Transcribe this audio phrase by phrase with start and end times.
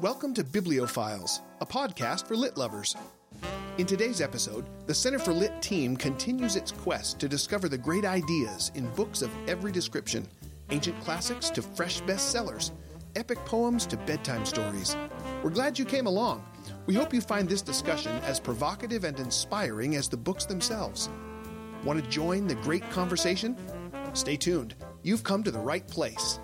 [0.00, 2.94] Welcome to Bibliophiles, a podcast for lit lovers.
[3.78, 8.04] In today's episode, the Center for Lit team continues its quest to discover the great
[8.04, 10.24] ideas in books of every description
[10.70, 12.70] ancient classics to fresh bestsellers,
[13.16, 14.96] epic poems to bedtime stories.
[15.42, 16.44] We're glad you came along.
[16.86, 21.08] We hope you find this discussion as provocative and inspiring as the books themselves.
[21.82, 23.56] Want to join the great conversation?
[24.12, 24.76] Stay tuned.
[25.02, 26.38] You've come to the right place.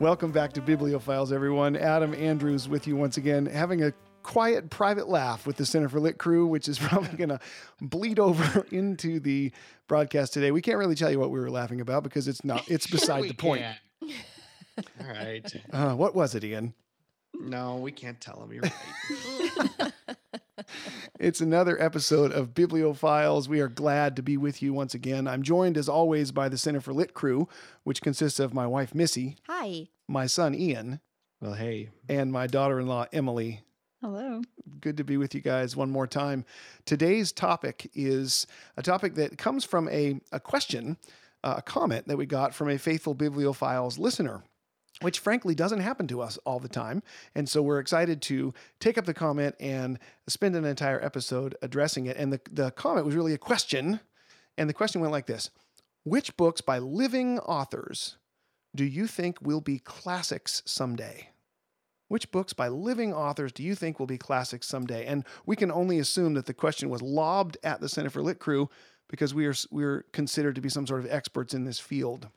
[0.00, 1.76] Welcome back to Bibliophiles, everyone.
[1.76, 6.00] Adam Andrews with you once again, having a quiet private laugh with the Center for
[6.00, 7.38] Lit crew, which is probably going to
[7.82, 9.52] bleed over into the
[9.88, 10.52] broadcast today.
[10.52, 12.66] We can't really tell you what we were laughing about because it's not.
[12.66, 13.62] It's beside the point.
[14.02, 15.52] All right.
[15.70, 16.72] Uh, what was it, Ian?
[17.38, 18.54] No, we can't tell them.
[18.54, 19.92] You're right.
[21.18, 23.48] It's another episode of Bibliophiles.
[23.48, 25.26] We are glad to be with you once again.
[25.26, 27.48] I'm joined, as always, by the Center for Lit crew,
[27.84, 29.88] which consists of my wife, Missy, Hi.
[30.08, 31.00] my son, Ian,
[31.40, 31.90] well, hey.
[32.08, 33.62] and my daughter in law, Emily.
[34.00, 34.40] Hello.
[34.80, 36.46] Good to be with you guys one more time.
[36.86, 38.46] Today's topic is
[38.78, 40.96] a topic that comes from a, a question,
[41.44, 44.42] uh, a comment that we got from a faithful Bibliophiles listener.
[45.02, 47.02] Which frankly doesn't happen to us all the time.
[47.34, 49.98] And so we're excited to take up the comment and
[50.28, 52.16] spend an entire episode addressing it.
[52.16, 54.00] And the, the comment was really a question.
[54.58, 55.50] And the question went like this
[56.04, 58.18] Which books by living authors
[58.74, 61.30] do you think will be classics someday?
[62.08, 65.06] Which books by living authors do you think will be classics someday?
[65.06, 68.40] And we can only assume that the question was lobbed at the Center for Lit
[68.40, 68.68] crew
[69.08, 72.28] because we are we're considered to be some sort of experts in this field.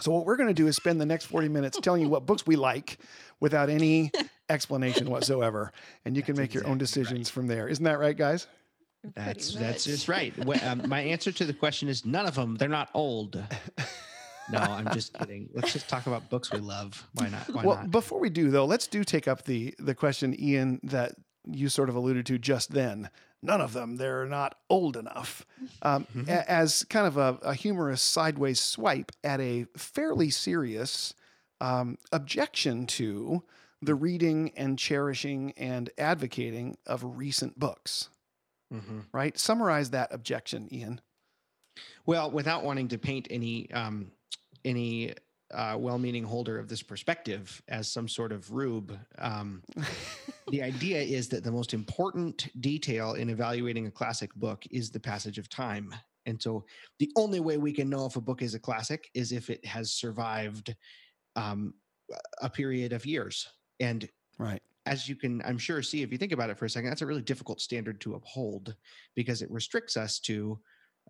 [0.00, 2.26] So what we're going to do is spend the next 40 minutes telling you what
[2.26, 2.98] books we like
[3.40, 4.10] without any
[4.48, 5.72] explanation whatsoever,
[6.04, 7.68] and you can make your own decisions from there.
[7.68, 8.46] Isn't that right, guys?
[9.14, 10.32] That's that's just right.
[10.44, 12.56] Well, um, my answer to the question is none of them.
[12.56, 13.42] They're not old.
[14.50, 15.48] No, I'm just kidding.
[15.54, 17.08] Let's just talk about books we love.
[17.14, 17.48] Why not?
[17.48, 17.90] Why well, not?
[17.90, 21.12] before we do though, let's do take up the the question, Ian, that
[21.46, 23.08] you sort of alluded to just then.
[23.42, 25.44] None of them, they're not old enough.
[25.82, 31.14] Um, a- As kind of a, a humorous sideways swipe at a fairly serious
[31.60, 33.42] um, objection to
[33.80, 38.08] the reading and cherishing and advocating of recent books.
[38.72, 39.06] Mhm.
[39.12, 39.36] Right?
[39.38, 41.00] Summarize that objection, Ian.
[42.06, 44.12] Well, without wanting to paint any um,
[44.64, 45.14] any
[45.52, 49.62] uh, well-meaning holder of this perspective as some sort of rube, um,
[50.50, 55.00] the idea is that the most important detail in evaluating a classic book is the
[55.00, 55.94] passage of time.
[56.26, 56.64] And so,
[56.98, 59.64] the only way we can know if a book is a classic is if it
[59.64, 60.74] has survived
[61.34, 61.74] um,
[62.40, 63.48] a period of years.
[63.80, 64.08] And
[64.38, 64.62] Right.
[64.86, 67.02] as you can, I'm sure, see if you think about it for a second, that's
[67.02, 68.74] a really difficult standard to uphold
[69.14, 70.58] because it restricts us to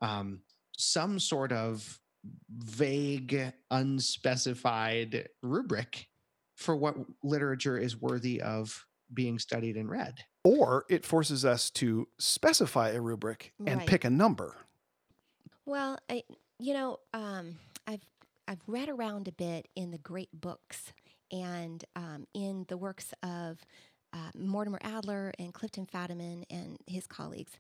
[0.01, 0.41] um,
[0.77, 2.01] some sort of
[2.51, 6.09] vague, unspecified rubric
[6.57, 10.15] for what literature is worthy of being studied and read.
[10.45, 13.89] Or it forces us to specify a rubric and Right.
[13.89, 14.57] pick a number.
[15.67, 16.25] Well, I,
[16.59, 17.57] you know, um,
[17.87, 18.03] I've
[18.49, 20.93] I've read around a bit in the great books
[21.31, 23.59] and um, in the works of
[24.13, 27.53] uh, Mortimer Adler and Clifton Fadiman and his colleagues,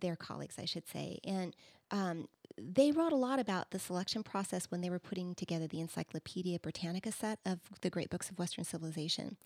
[0.00, 1.54] their colleagues, I should say, and
[1.90, 5.80] um, they wrote a lot about the selection process when they were putting together the
[5.80, 9.36] Encyclopedia Britannica set of the great books of Western civilization.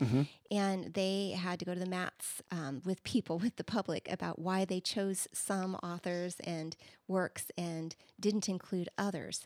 [0.51, 4.39] And they had to go to the mats um, with people, with the public, about
[4.39, 6.77] why they chose some authors and
[7.07, 9.43] works and didn't include others.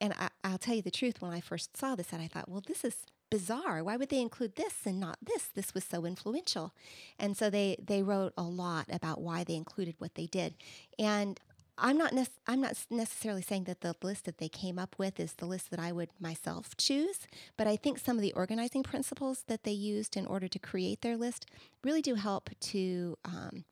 [0.00, 2.48] And I, I'll tell you the truth, when I first saw this, set, I thought,
[2.48, 2.96] well, this is
[3.30, 3.82] bizarre.
[3.84, 5.46] Why would they include this and not this?
[5.54, 6.74] This was so influential.
[7.18, 10.54] And so they, they wrote a lot about why they included what they did.
[10.98, 11.40] And
[11.80, 12.12] I'm not
[12.46, 15.70] I'm not necessarily saying that the list that they came up with is the list
[15.70, 17.26] that I would myself choose,
[17.56, 21.00] but I think some of the organizing principles that they used in order to create
[21.00, 21.46] their list
[21.82, 23.64] really do help to um,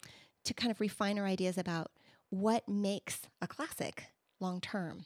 [0.44, 1.90] to kind of refine our ideas about
[2.30, 4.06] what makes a classic
[4.40, 5.04] long term.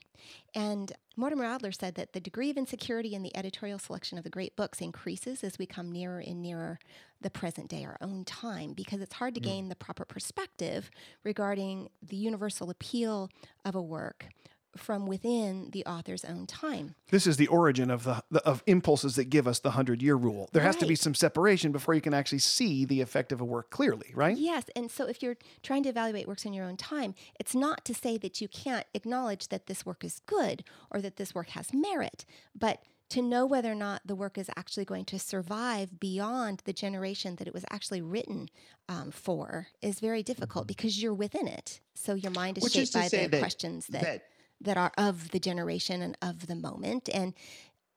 [0.55, 4.31] And Mortimer Adler said that the degree of insecurity in the editorial selection of the
[4.31, 6.79] great books increases as we come nearer and nearer
[7.21, 9.45] the present day, our own time, because it's hard to mm.
[9.45, 10.91] gain the proper perspective
[11.25, 13.31] regarding the universal appeal
[13.65, 14.29] of a work
[14.77, 16.95] from within the author's own time.
[17.11, 20.17] This is the origin of the, the of impulses that give us the hundred year
[20.17, 20.49] rule.
[20.53, 23.45] There has to be some separation before you can actually see the effect of a
[23.45, 24.37] work clearly, right?
[24.37, 24.65] Yes.
[24.75, 27.95] And so if you're trying to evaluate works in your own time, it's not to
[27.95, 31.73] say that you can't acknowledge that this work is good or that this work has
[31.73, 32.25] merit,
[32.55, 36.73] but to know whether or not the work is actually going to survive beyond the
[36.73, 38.49] generation that it was actually written
[38.89, 41.81] um, for is very difficult because you're within it.
[41.95, 42.79] So your mind is Mm-hmm.
[42.81, 44.23] Which shaped to by the that- questions that, that
[44.63, 47.09] that are of the generation and of the moment.
[47.13, 47.35] And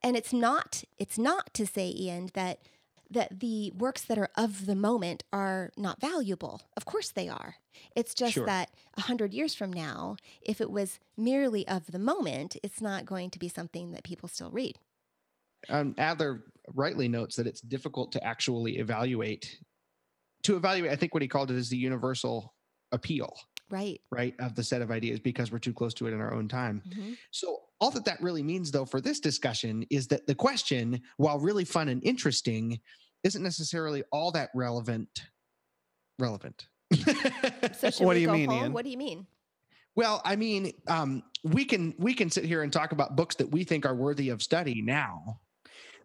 [0.04, 2.60] and it's not it's not to say, Ian, that
[3.10, 6.62] that the works that are of the moment are not valuable.
[6.76, 7.56] Of course they are.
[7.96, 8.46] It's just Sure.
[8.48, 13.06] that a hundred years from now, if it was merely of the moment, it's not
[13.06, 14.80] going to be something that people still read.
[15.70, 19.60] um, Adler rightly notes that it's difficult to actually evaluate.
[20.44, 22.54] To evaluate, I think what he called it is the universal
[22.92, 23.36] appeal,
[23.76, 24.00] Right.
[24.10, 26.48] right, of the set of ideas because we're too close to it in our own
[26.48, 26.82] time.
[26.88, 27.18] Mhm.
[27.32, 31.40] So, all that that really means, though, for this discussion is that the question, while
[31.40, 32.80] really fun and interesting,
[33.24, 35.10] isn't necessarily all that relevant.
[36.20, 36.68] Relevant.
[37.74, 38.60] So What we do you go mean, home?
[38.64, 38.74] Ian?
[38.74, 39.28] What do you mean?
[39.96, 43.50] Well, I mean, um, we can we can sit here and talk about books that
[43.52, 45.40] we think are worthy of study now,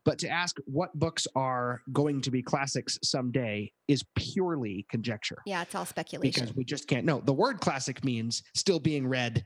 [0.05, 5.62] but to ask what books are going to be classics someday is purely conjecture Yeah,
[5.62, 6.44] it's all speculation.
[6.44, 7.20] because we just can't know.
[7.20, 9.44] The word classic means still being read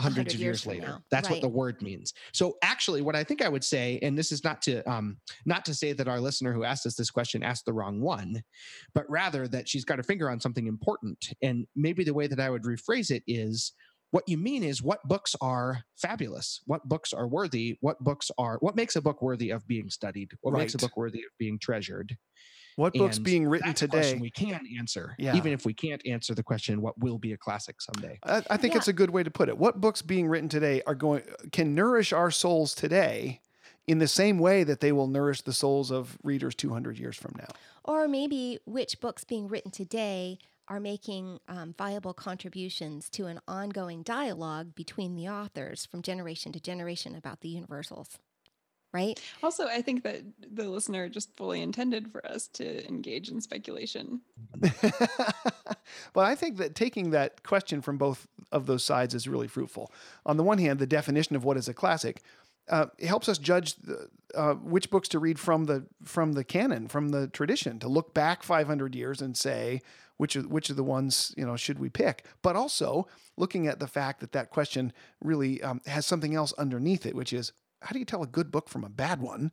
[0.00, 0.98] hundreds 100 of years years later.
[1.10, 2.12] That's what the word means.
[2.32, 5.64] So actually, what I think I would say, and this is not to um, not
[5.66, 8.42] to say that our listener who asked us this question asked the wrong one,
[8.94, 11.28] but rather that she's got her finger on something important.
[11.42, 13.72] And maybe the way that I would rephrase it is
[14.12, 18.56] what you mean is what books are fabulous what books are worthy what books are
[18.60, 21.58] what makes a book worthy of being studied what makes a book worthy of being
[21.58, 22.16] treasured
[22.76, 24.20] What book's being written that's a question today?
[24.20, 25.34] we can answer Yeah.
[25.36, 28.56] even if we can't answer the question what will be a classic someday I, I
[28.56, 28.78] think Yeah.
[28.78, 29.58] it's a good way to put it.
[29.58, 33.40] What books being written today are going can nourish our souls today
[33.88, 37.34] in the same way that they will nourish the souls of readers 200 years from
[37.36, 37.48] now.
[37.84, 40.38] Or maybe which books being written today
[40.68, 46.60] are making um, viable contributions to an ongoing dialogue between the authors from generation to
[46.60, 48.18] generation about the universals.
[48.94, 49.18] Right?
[49.42, 54.20] Also, I think that the listener just fully intended for us to engage in speculation.
[54.60, 59.90] but I think that taking that question from both of those sides is really fruitful.
[60.26, 62.22] On the one hand, the definition of what is a classic
[62.68, 66.88] uh, helps us judge the, uh, which books to read from the from the canon,
[66.88, 69.80] from the tradition, to look back 500 years and say
[70.16, 72.26] which of, which of the ones you know should we pick.
[72.42, 73.06] But also
[73.36, 77.32] looking at the fact that that question really um, has something else underneath it, which
[77.32, 79.52] is how do you tell a good book from a bad one?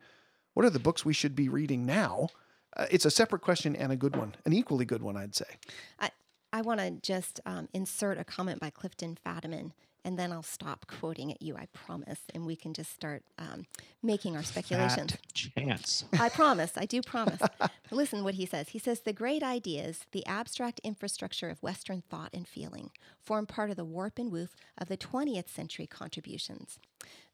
[0.53, 2.29] What are the books we should be reading now?
[2.75, 5.57] Uh, it's a separate question and a good one, an equally good one, I'd say.
[5.99, 6.11] I,
[6.53, 9.71] I want to just um, insert a comment by Clifton Fadiman,
[10.03, 13.65] and then I'll stop quoting at you, I promise, and we can just start um,
[14.01, 15.11] making our speculations.
[15.11, 16.71] Fat chance I promise.
[16.77, 17.41] I do promise.
[17.91, 18.69] Listen what he says.
[18.69, 23.69] He says the great ideas, the abstract infrastructure of Western thought and feeling, form part
[23.69, 26.79] of the warp and woof of the 20th century contributions.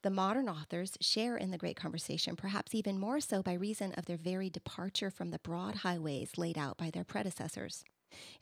[0.02, 4.06] The modern authors share in the great conversation, perhaps even more so by reason of
[4.06, 7.84] their very departure from the broad highways laid out by their predecessors.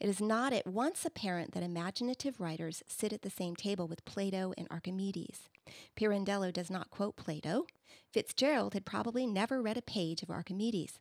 [0.01, 4.05] It is not at once apparent that imaginative writers sit at the same table with
[4.05, 5.49] Plato and Archimedes.
[5.97, 7.67] Pirandello does not quote Plato.
[8.13, 10.99] Fitzgerald had probably never read a page of Archimedes.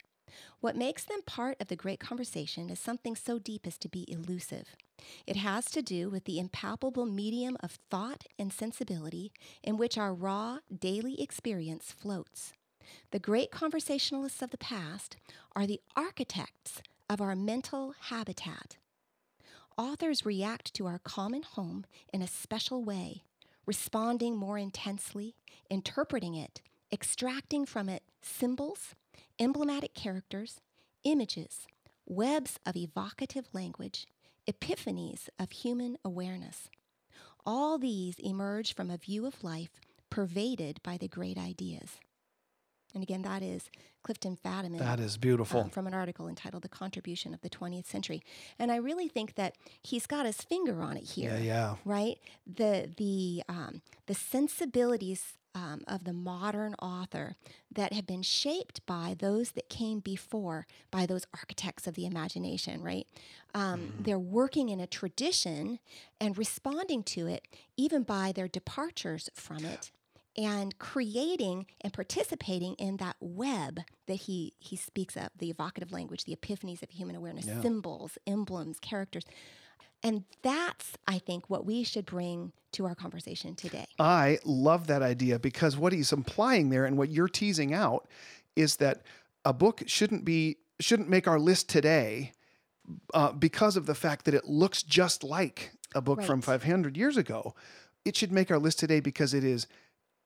[0.61, 4.11] What makes them part of the great conversation is something so deep as to be
[4.11, 4.75] elusive.
[5.27, 9.31] It has to do with the impalpable medium of thought and sensibility
[9.61, 12.53] in which our raw daily experience floats.
[13.11, 15.17] The great conversationalists of the past
[15.55, 16.81] are the architects
[17.13, 18.77] of our mental habitat.
[19.77, 23.21] Authors react to our common home in a special way,
[23.67, 25.35] responding more intensely,
[25.69, 28.95] interpreting it, extracting from it symbols,
[29.39, 30.59] emblematic characters,
[31.03, 31.67] images,
[32.07, 34.07] webs of evocative language,
[34.47, 36.67] epiphanies of human awareness.
[37.45, 41.99] All these emerge from a view of life pervaded by the great ideas.
[42.93, 43.69] And again, that is
[44.03, 45.61] Clifton Fadiman That is beautiful.
[45.61, 48.21] um, from an article entitled The Contribution of the 20th Century.
[48.59, 51.75] And I really think that he's got his finger on it here yeah, yeah.
[51.85, 52.17] right?
[52.45, 57.35] The the um, the sensibilities um, of the modern author
[57.71, 62.81] that have been shaped by those that came before, by those architects of the imagination,
[62.81, 63.05] right?
[63.53, 65.79] Um, They're working in a tradition
[66.19, 67.47] and responding to it,
[67.77, 69.91] even by their departures from it.
[70.35, 76.23] And creating and participating in that web that he he speaks of, the evocative language,
[76.23, 77.61] the epiphanies of human awareness, Yeah.
[77.61, 79.25] symbols, emblems, characters.
[80.01, 83.85] And that's, I think, what we should bring to our conversation today.
[83.99, 88.07] I love that idea because what he's implying there and what you're teasing out
[88.55, 89.01] is that
[89.45, 92.31] a book shouldn't be shouldn't make our list today
[93.13, 97.15] uh, because of the fact that it looks just like a book from 500 years
[97.15, 97.53] ago.
[98.03, 99.67] It should make our list today because it is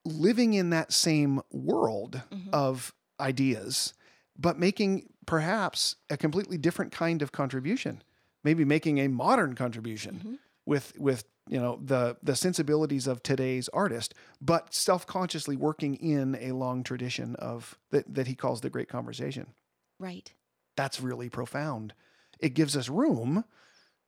[0.07, 2.49] living in that same world Mhm.
[2.53, 3.93] of ideas,
[4.37, 8.01] but making perhaps a completely different kind of contribution,
[8.43, 10.39] maybe making a modern contribution Mhm.
[10.65, 16.51] with with you know the the sensibilities of today's artist, but self-consciously working in a
[16.51, 19.53] long tradition of that that he calls the great conversation.
[19.99, 20.33] Right.
[20.75, 21.93] That's really profound.
[22.39, 23.45] It gives us room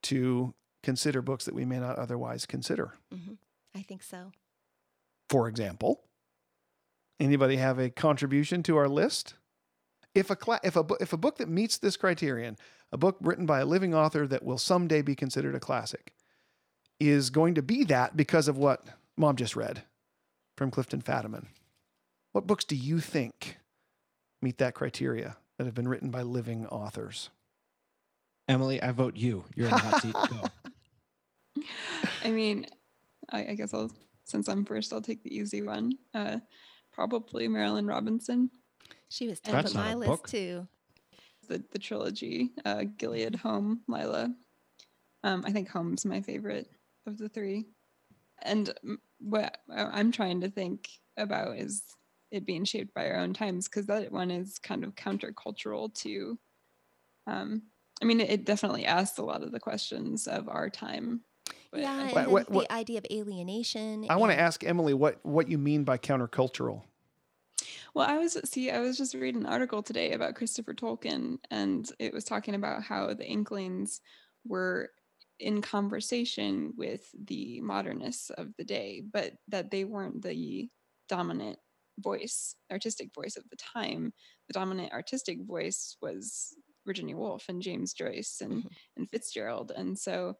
[0.04, 0.54] to
[0.84, 2.94] consider books that we may not otherwise consider.
[3.12, 3.34] Mm-hmm.
[3.76, 4.32] I think so.
[5.30, 6.02] For example,
[7.20, 9.36] anybody have a contribution to our list?
[10.16, 12.58] If a cla- if a bu- if a book that meets this criterion,
[12.92, 16.14] a book written by a living author that will someday be considered a classic,
[17.00, 19.84] is going to be that because of what Mom just read
[20.58, 21.46] from Clifton Fadiman.
[22.32, 23.58] What books do you think
[24.42, 27.30] meet that criteria that have been written by living authors?
[28.48, 29.46] Emily, I vote you.
[29.56, 30.14] You're in the hot seat.
[30.14, 31.64] Go.
[32.24, 32.66] I mean,
[33.30, 33.92] I, I guess I'll
[34.30, 35.94] since I'm first, I'll take the easy one.
[36.14, 36.40] Uh,
[36.92, 38.50] probably Marilynne Robinson,
[39.10, 40.28] She was And top of my list book.
[40.30, 40.68] too.
[41.48, 44.34] the the trilogy, uh, Gilead, Home, Lila.
[45.24, 46.70] Um, I think Home's my favorite
[47.08, 47.66] of the three.
[48.44, 48.72] And
[49.20, 51.84] what I- I'm trying to think about is
[52.32, 56.40] it being shaped by our own times because that one is kind of countercultural to.
[57.28, 57.64] Um,
[58.02, 61.22] I mean, it, it definitely asks a lot of the questions of our time.
[61.72, 64.06] But yeah, I What- what- the idea of alienation.
[64.10, 66.84] I want to ask Emily what what you mean by countercultural.
[67.94, 71.90] Well, I was see, I was just reading an article today about Christopher Tolkien, and
[72.00, 74.02] it was talking about how the Inklings
[74.46, 74.92] were
[75.40, 80.70] in conversation with the modernists of the day, but that they weren't the
[81.08, 81.58] dominant
[82.00, 84.14] voice, artistic voice of the time.
[84.48, 88.72] The dominant artistic voice was Virginia Woolf and James Joyce and, Mhm.
[88.98, 89.72] and Fitzgerald.
[89.76, 90.38] And so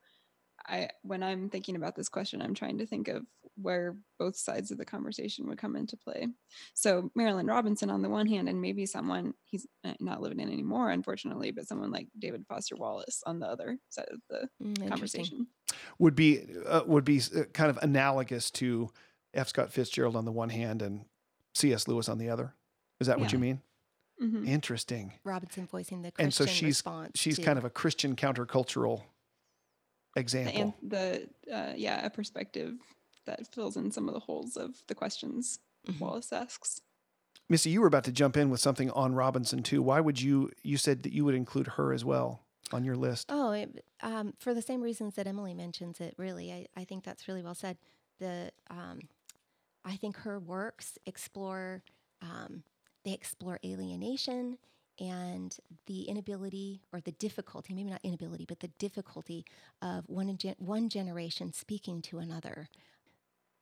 [0.70, 3.24] I when I'm thinking about this question, I'm trying to think of
[3.62, 6.28] where both sides of the conversation would come into play.
[6.74, 9.66] So Marilynne Robinson on the one hand, and maybe someone he's
[10.00, 14.08] not living in anymore, unfortunately, but someone like David Foster Wallace on the other side
[14.12, 15.48] of the Mm, conversation.
[15.98, 18.90] would be uh, would be uh, kind of analogous to
[19.34, 19.50] F.
[19.50, 21.06] Scott Fitzgerald on the one hand and
[21.56, 21.88] C.S.
[21.88, 22.54] Lewis on the other.
[23.00, 23.62] Is that what you mean?
[24.22, 24.46] Mhm.
[24.48, 25.14] Interesting.
[25.24, 27.12] Robinson voicing the Christian And so she's response.
[27.18, 29.04] she's to- kind of a Christian countercultural The,
[30.16, 30.62] example.
[30.62, 32.76] an- the uh, yeah, a perspective
[33.26, 36.00] that fills in some of the holes of the questions Mhm.
[36.00, 36.82] Wallace asks.
[37.48, 39.82] Missy, you were about to jump in with something on Robinson too.
[39.82, 40.52] Why would you?
[40.62, 43.28] You said that you would include her as well on your list.
[43.30, 47.04] Oh, it, um, for the same reasons that Emily mentions it, really, I, I think
[47.04, 47.78] that's really well said.
[48.20, 49.00] The um,
[49.86, 51.82] I think her works explore
[52.22, 52.64] um,
[53.06, 54.58] they explore alienation
[55.00, 59.46] and the inability or the difficulty, maybe not inability, but the difficulty
[59.82, 62.70] of one gen- one generation speaking to another.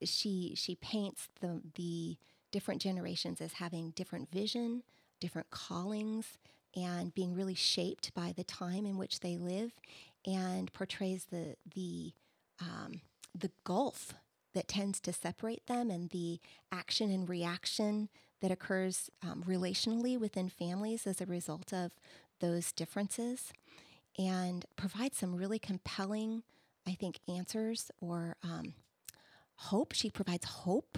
[0.04, 2.18] She she paints the the
[2.52, 4.84] different generations as having different vision,
[5.20, 6.38] different callings,
[6.76, 9.72] and being really shaped by the time in which they live,
[10.26, 12.14] and portrays the the
[12.60, 13.02] um,
[13.36, 14.14] the gulf
[14.54, 16.40] that tends to separate them and the
[16.72, 18.10] action and reaction
[18.42, 21.92] that occurs um, relationally within families as a result of
[22.40, 23.52] those differences,
[24.18, 26.44] and provides some really compelling,
[26.88, 28.74] I think, answers or um,
[29.56, 29.94] hope.
[29.94, 30.98] She provides hope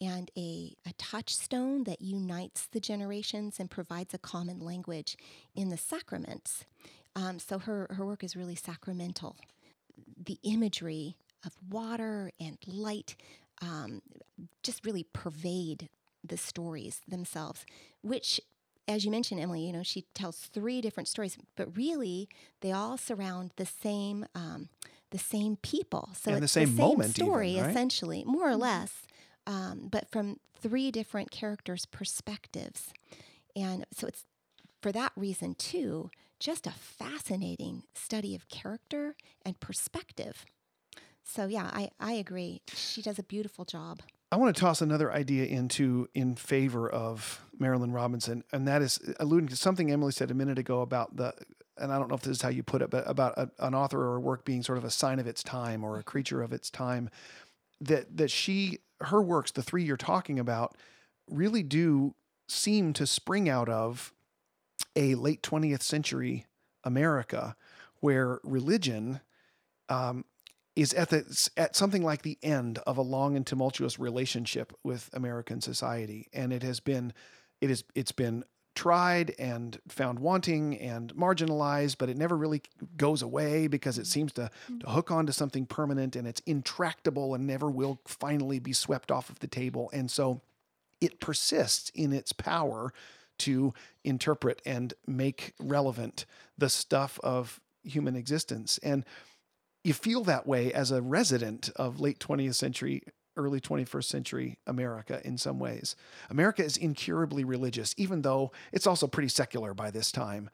[0.00, 5.16] and a, a touchstone that unites the generations and provides a common language
[5.54, 6.64] in the sacraments.
[7.14, 9.36] Um, so her, her work is really sacramental.
[10.22, 13.16] The imagery of water and light
[13.62, 14.02] um,
[14.62, 15.88] just really pervade
[16.28, 17.64] the stories themselves,
[18.02, 18.40] which,
[18.88, 22.28] as you mentioned, Emily, you know, she tells three different stories, but really
[22.60, 24.68] they all surround the same um,
[25.10, 26.10] the same people.
[26.14, 27.70] So And the it's same moment even, story, right?
[27.70, 29.06] essentially, more or less,
[29.46, 32.92] um, but from three different characters' perspectives.
[33.54, 34.24] And so it's
[34.82, 39.14] for that reason, too, just a fascinating study of character
[39.44, 40.44] and perspective.
[41.24, 42.62] So, yeah, I, I agree.
[42.74, 44.00] She does a beautiful job.
[44.36, 49.00] I want to toss another idea into in favor of Marilynne Robinson, and that is
[49.18, 51.32] alluding to something Emily said a minute ago about the,
[51.78, 53.74] and I don't know if this is how you put it, but about a, an
[53.74, 56.42] author or a work being sort of a sign of its time or a creature
[56.42, 57.08] of its time.
[57.80, 60.76] That that she her works, the three you're talking about,
[61.30, 62.14] really do
[62.46, 64.12] seem to spring out of
[64.94, 66.44] a late 20th century
[66.84, 67.56] America
[68.00, 69.22] where religion
[69.88, 70.26] um,
[70.76, 75.10] is at the at something like the end of a long and tumultuous relationship with
[75.12, 77.12] American society, and it has been
[77.60, 78.44] it is it's been
[78.76, 82.60] tried and found wanting and marginalized, but it never really
[82.96, 84.08] goes away because it mm-hmm.
[84.08, 84.78] seems to, mm-hmm.
[84.78, 89.30] to hook onto something permanent and it's intractable and never will finally be swept off
[89.30, 89.88] of the table.
[89.94, 90.42] And so
[91.00, 92.92] it persists in its power
[93.38, 93.72] to
[94.04, 98.78] interpret and make relevant the stuff of human existence.
[98.82, 99.04] And
[99.86, 103.04] you feel that way as a resident of late 20th century,
[103.36, 105.94] early 21st century America in some ways.
[106.28, 110.50] America is incurably religious, even though it's also pretty secular by this time.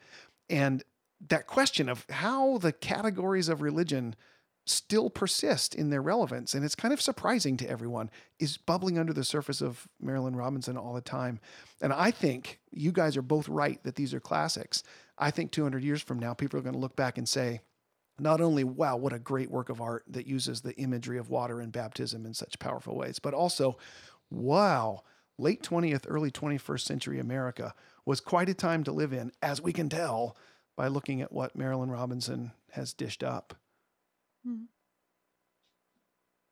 [0.50, 0.84] And
[1.28, 4.16] that question of how the categories of religion
[4.66, 9.14] still persist in their relevance, and it's kind of surprising to everyone, is bubbling under
[9.14, 11.40] the surface of Marilynne Robinson all the time.
[11.80, 14.82] And I think you guys are both right that these are classics.
[15.16, 17.62] I think 200 years from now, people are going to look back and say,
[18.18, 21.60] not only, wow, what a great work of art that uses the imagery of water
[21.60, 23.78] and baptism in such powerful ways, but also,
[24.30, 25.02] wow,
[25.38, 29.72] late 20th, early 21st century America was quite a time to live in, as we
[29.72, 30.36] can tell
[30.76, 33.54] by looking at what Marilynne Robinson has dished up.
[34.44, 34.64] Hmm.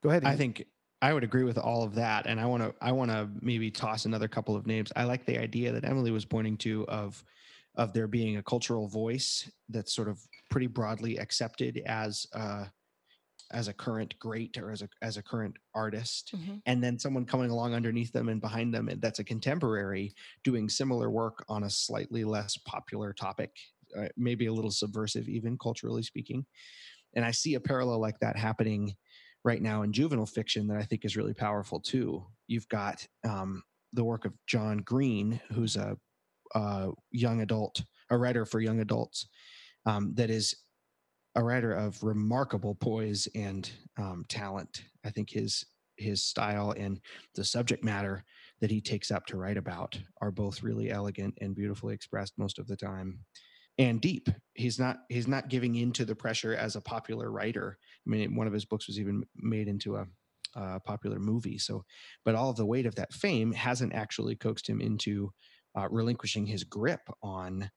[0.02, 0.24] Go ahead.
[0.24, 0.66] I think
[1.02, 3.70] I would agree with all of that, and I want to I want to maybe
[3.70, 4.92] toss another couple of names.
[4.96, 7.22] I like the idea that Emily was pointing to of
[7.74, 12.66] of there being a cultural voice that's sort of pretty broadly accepted as uh,
[13.52, 16.62] as a current great or as a as a current artist, Mhm.
[16.66, 20.14] and then someone coming along underneath them and behind them and that's a contemporary
[20.44, 23.50] doing similar work on a slightly less popular topic,
[23.96, 26.46] uh, maybe a little subversive, even culturally speaking.
[27.14, 28.94] And I see a parallel like that happening
[29.42, 32.24] right now in juvenile fiction that I think is really powerful too.
[32.46, 35.96] You've got um, the work of John Green, who's a,
[36.54, 39.26] a young adult, a writer for young adults,
[39.86, 40.54] um, that is
[41.36, 44.84] a writer of remarkable poise and um, talent.
[45.04, 45.64] I think his
[45.96, 46.98] his style and
[47.34, 48.24] the subject matter
[48.60, 52.58] that he takes up to write about are both really elegant and beautifully expressed most
[52.58, 53.20] of the time
[53.78, 57.76] and deep he's not he's not giving in to the pressure as a popular writer
[58.06, 60.06] i mean one of his books was even made into a,
[60.54, 61.84] a popular movie so
[62.24, 65.30] but all of the weight of that fame hasn't actually coaxed him into
[65.78, 67.70] uh, relinquishing his grip on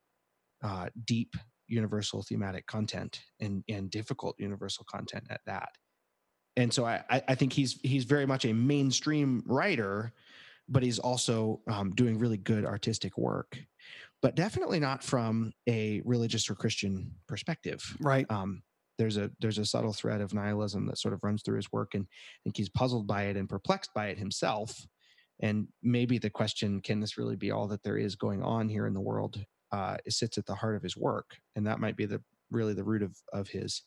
[0.64, 1.36] uh, deep
[1.68, 5.70] universal thematic content and and difficult universal content at that.
[6.56, 10.14] And so i i think he's he's very much a mainstream writer
[10.70, 13.58] but he's also um, doing really good artistic work
[14.22, 17.82] but definitely not from a religious or christian perspective.
[18.00, 18.26] Right.
[18.30, 18.62] um,
[18.98, 21.94] there's a there's a subtle thread of nihilism that sort of runs through his work
[21.94, 24.86] and I think he's puzzled by it and perplexed by it himself.
[25.42, 28.86] And maybe the question can this really be all that there is going on here
[28.86, 31.98] in the world uh, it sits at the heart of his work and that might
[31.98, 33.84] be the really the root of of his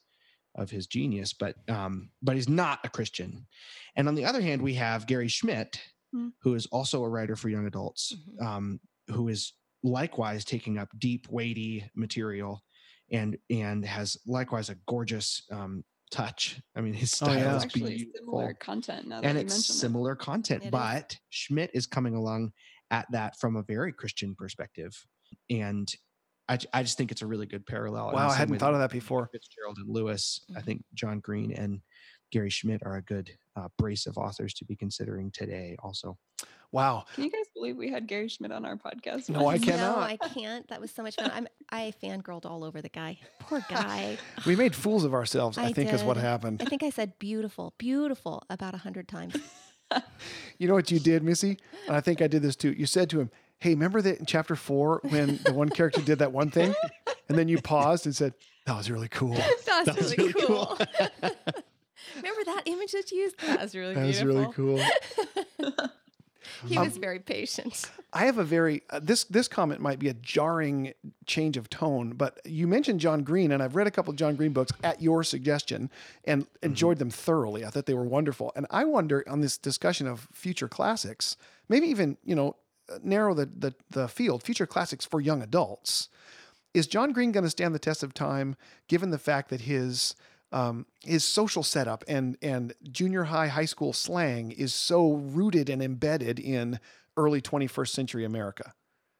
[0.56, 3.46] of his genius but um but he's not a christian
[3.96, 5.80] and on the other hand we have gary schmidt
[6.12, 6.28] Hmm.
[6.42, 8.46] who is also a writer for young adults Mhm.
[8.46, 8.80] um
[9.14, 12.62] who is likewise taking up deep weighty material
[13.10, 17.56] and and has likewise a gorgeous um touch i mean his Oh, style yeah.
[17.56, 20.70] is actually beautiful similar content now that and it's mention similar content It is.
[20.70, 22.52] but schmidt is coming along
[22.90, 25.06] at that from a very christian perspective
[25.50, 25.92] and
[26.48, 28.90] I, I just think it's a really good parallel Wow, I hadn't thought of that
[28.90, 29.28] that before.
[29.32, 30.64] fitzgerald and lewis i Mhm.
[30.64, 31.80] think john green and
[32.30, 36.16] gary schmidt are a good uh, brace of authors to be considering today also
[36.72, 37.04] Wow.
[37.14, 39.30] Can you guys believe we had Gary Schmidt on our podcast?
[39.30, 39.64] No, I once?
[39.64, 39.78] can't.
[39.78, 40.10] No, cannot.
[40.10, 40.68] I can't.
[40.68, 41.30] That was so much fun.
[41.32, 43.18] I'm I fangirled all over the guy.
[43.38, 44.18] Poor guy.
[44.46, 46.60] We made fools of ourselves, I, I think is what happened.
[46.60, 49.36] I think I said beautiful, beautiful about a hundred times.
[50.58, 51.58] You know what you did, Missy?
[51.86, 52.72] And I think I did this too.
[52.72, 56.18] You said to him, Hey, remember that in chapter four when the one character did
[56.20, 56.74] that one thing?
[57.28, 58.32] And then you paused and said,
[58.64, 59.34] That was really cool.
[59.66, 60.66] That was, That was really, really cool.
[60.66, 60.86] cool.
[62.16, 63.38] Remember that image that you used?
[63.40, 64.02] That was really cool.
[64.02, 65.90] That was really cool.
[66.66, 67.90] He Um, was very patient.
[68.12, 70.94] I have a very uh, this this comment might be a jarring
[71.26, 74.36] change of tone, but you mentioned John Green, and I've read a couple of John
[74.36, 75.90] Green books at your suggestion
[76.24, 77.64] and enjoyed them thoroughly.
[77.64, 81.36] I thought they were wonderful, and I wonder on this discussion of future classics,
[81.68, 82.56] maybe even you know
[82.88, 86.08] uh, narrow the the, the field, future classics for young adults.
[86.74, 88.54] Is John Green going to stand the test of time,
[88.86, 90.14] given the fact that his
[90.52, 95.82] um, his social setup and and junior high, high school slang is so rooted and
[95.82, 96.78] embedded in
[97.16, 98.72] early 21st century America.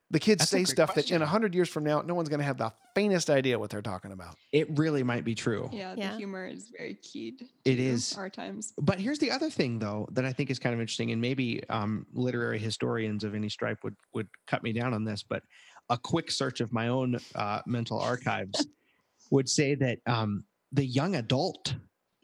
[0.09, 1.15] The kids That's say great stuff that question.
[1.15, 3.81] in 100 years from now, no one's going to have the faintest idea what they're
[3.81, 4.37] talking about.
[4.53, 7.43] it really might be true Yeah, the humor is very keyed.
[7.65, 8.11] It is.
[8.11, 8.73] to our times.
[8.77, 11.61] But here's the other thing, though, that I think is kind of interesting, and maybe
[11.69, 15.23] um, literary historians of any stripe would would cut me down on this.
[15.23, 15.43] But
[15.89, 18.65] a quick search of my own uh, mental archives
[19.31, 21.75] would say that um, the young adult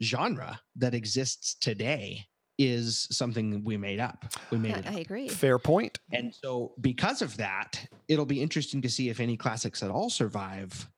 [0.02, 2.26] genre that exists today
[2.58, 4.24] is something we made up.
[4.50, 5.28] We made I, it I agree.
[5.28, 5.98] Fair point.
[6.12, 10.08] And so, because of that, it'll be interesting to see if any classics at all
[10.10, 10.88] survive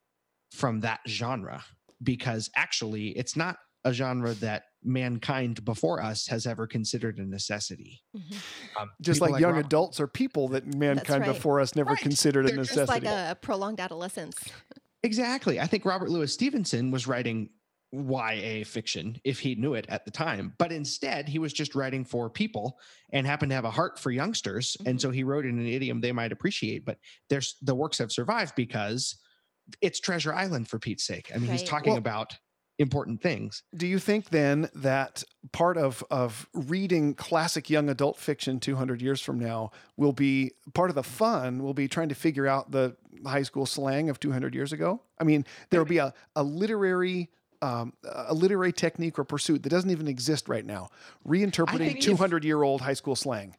[0.52, 1.64] from that genre,
[2.02, 8.02] because actually, it's not a genre that mankind before us has ever considered a necessity.
[8.16, 8.36] Mhm.
[8.80, 11.32] Um, Just people like, young Robert- adults are people that mankind right.
[11.34, 11.98] before us never Right.
[12.00, 13.06] considered a They're just Just necessity.
[13.06, 14.36] like a prolonged adolescence.
[15.06, 15.60] Exactly.
[15.60, 17.48] I think Robert Louis Stevenson was writing
[17.92, 22.04] YA fiction if he knew it at the time, but instead he was just writing
[22.04, 22.78] for people
[23.12, 25.00] and happened to have a heart for youngsters, and Mhm.
[25.02, 26.84] so he wrote in an idiom they might appreciate.
[26.84, 26.98] But
[27.30, 29.16] there's the works have survived because
[29.80, 31.30] it's Treasure Island for Pete's sake.
[31.34, 32.36] I mean, he's talking Well- about
[32.78, 33.62] important things.
[33.74, 39.20] Do you think then that part of of reading classic young adult fiction 200 years
[39.20, 42.96] from now will be part of the fun will be trying to figure out the
[43.24, 45.00] high school slang of 200 years ago?
[45.18, 47.30] I mean, there will be a, a literary
[47.62, 50.88] um, a literary technique or pursuit that doesn't even exist right now,
[51.26, 53.56] reinterpreting 200 year old high school slang.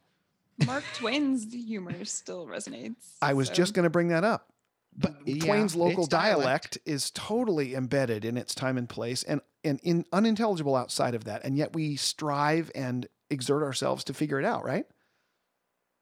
[0.66, 3.16] Mark Twain's humor still resonates.
[3.22, 4.50] I was so- just going to bring that up.
[4.98, 6.80] But yeah, Twain's local it's dialect.
[6.86, 11.44] is totally embedded in its time and place and, and in unintelligible outside of that.
[11.46, 14.86] And yet we strive and exert ourselves to figure it out, right?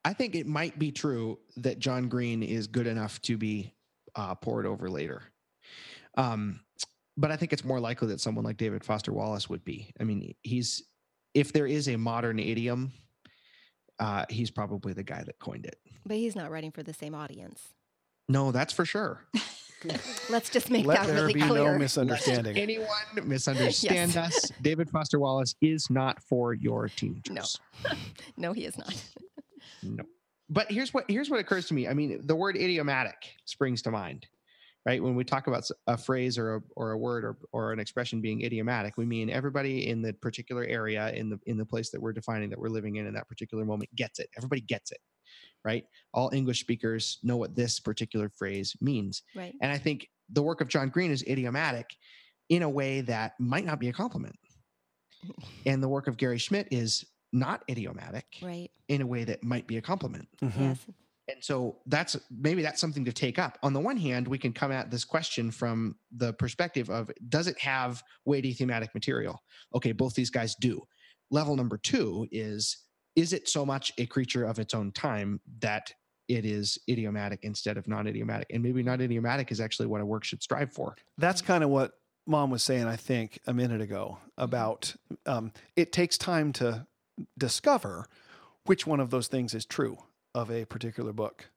[0.06, 3.74] I think it might be true that John Green is good enough to be
[4.16, 5.24] uh, poured over later.
[6.18, 6.62] Um,
[7.18, 9.92] but I think it's more likely that someone like David Foster Wallace would be.
[10.00, 10.84] I mean, he's
[11.34, 12.94] if there is a modern idiom,
[14.00, 15.78] uh, he's probably the guy that coined it.
[16.06, 17.74] But he's not writing for the same audience.
[18.28, 19.22] No, that's for sure.
[20.30, 21.74] Let's just make Let that there really be clear.
[21.74, 22.58] no misunderstanding.
[22.58, 22.88] Anyone
[23.24, 24.52] misunderstand us?
[24.62, 27.60] David Foster Wallace is not for your teenagers.
[27.84, 27.92] no,
[28.38, 28.96] no, he is not.
[29.84, 30.04] No.
[30.50, 31.88] But here's what here's what occurs to me.
[31.88, 34.28] I mean, the word idiomatic springs to mind,
[34.86, 35.02] right?
[35.04, 38.22] When we talk about a phrase or a, or a word or, or an expression
[38.22, 42.02] being idiomatic, we mean everybody in the particular area in the in the place that
[42.02, 44.30] we're defining that we're living in in that particular moment gets it.
[44.38, 45.00] Everybody gets it,
[45.66, 45.86] right?
[46.14, 49.24] All English speakers know what this particular phrase means.
[49.36, 49.54] Right.
[49.62, 51.90] And I think the work of John Green is idiomatic
[52.48, 54.38] in a way that might not be a compliment.
[55.66, 58.70] And the work of Gary Schmidt is not idiomatic Right.
[58.88, 60.28] in a way that might be a compliment.
[60.42, 60.60] Mhm.
[60.60, 60.86] Yes.
[61.28, 63.58] And so that's maybe that's something to take up.
[63.64, 67.48] On the one hand, we can come at this question from the perspective of does
[67.48, 69.42] it have weighty thematic material?
[69.74, 70.84] Okay, both these guys do.
[71.32, 72.85] Level number two is
[73.16, 75.94] is it so much a creature of its own time that
[76.28, 78.48] it is idiomatic instead of non idiomatic?
[78.52, 80.96] And maybe non idiomatic is actually what a work should strive for.
[81.18, 81.94] That's kind of what
[82.28, 86.88] mom was saying, I think, a minute ago about um, it takes time to
[87.38, 88.06] discover
[88.66, 89.98] which one of those things is true
[90.34, 91.50] of a particular book.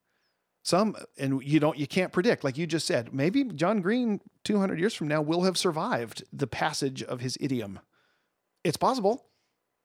[0.62, 4.78] Some, and you don't, you can't predict, like you just said, maybe John Green 200
[4.78, 7.80] years from now will have survived the passage of his idiom.
[8.64, 9.27] It's possible.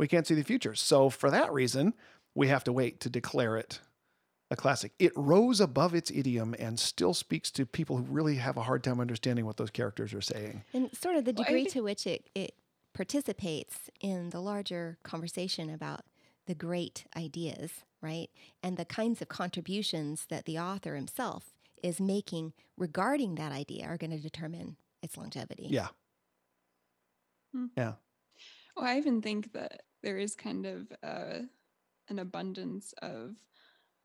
[0.03, 0.75] We can't see the future.
[0.75, 1.93] So, for that reason,
[2.35, 3.79] we have to wait to declare it
[4.51, 4.91] a classic.
[4.99, 8.83] It rose above its idiom and still speaks to people who really have a hard
[8.83, 10.65] time understanding what those characters are saying.
[10.73, 12.53] And sort of the Well, degree think- to which it, it
[12.93, 16.01] participates in the larger conversation about
[16.47, 18.29] the great ideas, right?
[18.61, 21.45] And the kinds of contributions that the author himself
[21.81, 25.67] is making regarding that idea are going to determine its longevity.
[25.69, 25.87] Yeah.
[27.53, 27.67] Hmm.
[27.77, 27.93] Yeah.
[28.75, 31.39] Well, I even think that there is kind of uh,
[32.09, 33.35] an abundance of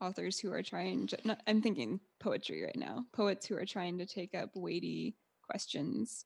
[0.01, 3.97] authors who are trying to, not, I'm thinking poetry right now, poets who are trying
[3.99, 6.25] to take up weighty questions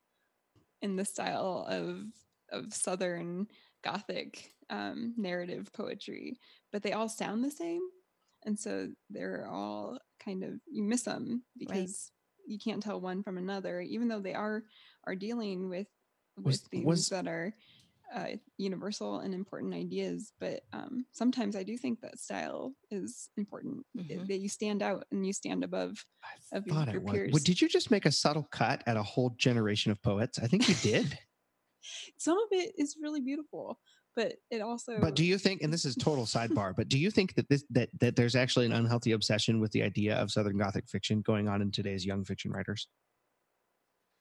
[0.81, 2.03] in the style of
[2.51, 3.47] of Southern
[3.83, 6.37] Gothic um, narrative poetry,
[6.71, 7.81] but they all sound the same.
[8.45, 12.11] And so they're all kind of, you miss them because
[12.45, 14.63] you can't tell one from another, even though they are
[15.05, 15.87] are dealing with
[16.37, 17.55] with Was- things was- that are
[18.13, 20.31] uh, universal and important ideas.
[20.39, 23.85] But um, sometimes I do think that style is important.
[23.97, 24.27] Mhm.
[24.27, 26.05] that you stand out and you stand above.
[26.23, 27.13] I Of your- thought your was.
[27.13, 27.33] peers.
[27.33, 30.39] What- Did you just make a subtle cut at a whole generation of poets?
[30.39, 31.17] I think you did.
[32.17, 33.77] Some of it is really beautiful,
[34.15, 34.99] but it also.
[35.01, 37.63] But do you think, and this is total sidebar, but do you think that this
[37.71, 41.47] that that there's actually an unhealthy obsession with the idea of Southern Gothic fiction going
[41.49, 42.87] on in today's young fiction writers?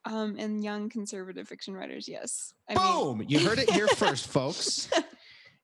[0.05, 2.53] Um, and young conservative fiction writers, yes.
[2.69, 3.25] I Boom!
[3.27, 4.89] you heard it here first, folks.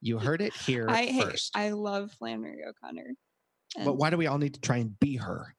[0.00, 1.56] You heard it here I hey, first.
[1.56, 3.14] I love Flannery O'Connor.
[3.84, 5.56] but why do we all need to try and be her?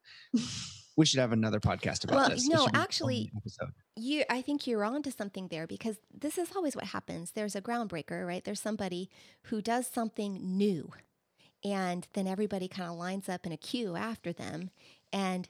[0.95, 2.47] we should have another podcast about Well, this.
[2.47, 3.31] It no, should be its own actually-
[3.97, 7.31] You, I think you're on to something there because this is always what happens.
[7.31, 8.41] There's a groundbreaker, right?
[8.41, 9.09] There's somebody
[9.47, 10.93] who does something new,
[11.65, 14.69] and then everybody kind of lines up in a queue after them,
[15.11, 15.49] and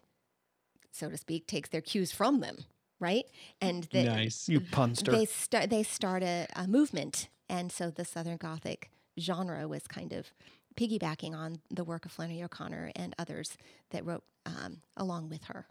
[0.92, 2.58] so to speak, takes their cues from them,
[3.00, 3.26] right?
[3.62, 4.50] And the, nice.
[4.50, 5.12] You punster.
[5.12, 10.14] they start they start a, a movement, and so the Southern Gothic genre was kind
[10.14, 10.32] of
[10.76, 13.58] piggybacking on the work of Flannery O'Connor and others
[13.92, 15.66] that wrote um, along with her,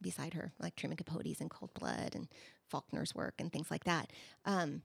[0.00, 2.28] beside her, like Truman Capote's In Cold Blood and
[2.66, 4.10] Faulkner's work and things like that.
[4.44, 4.82] Um,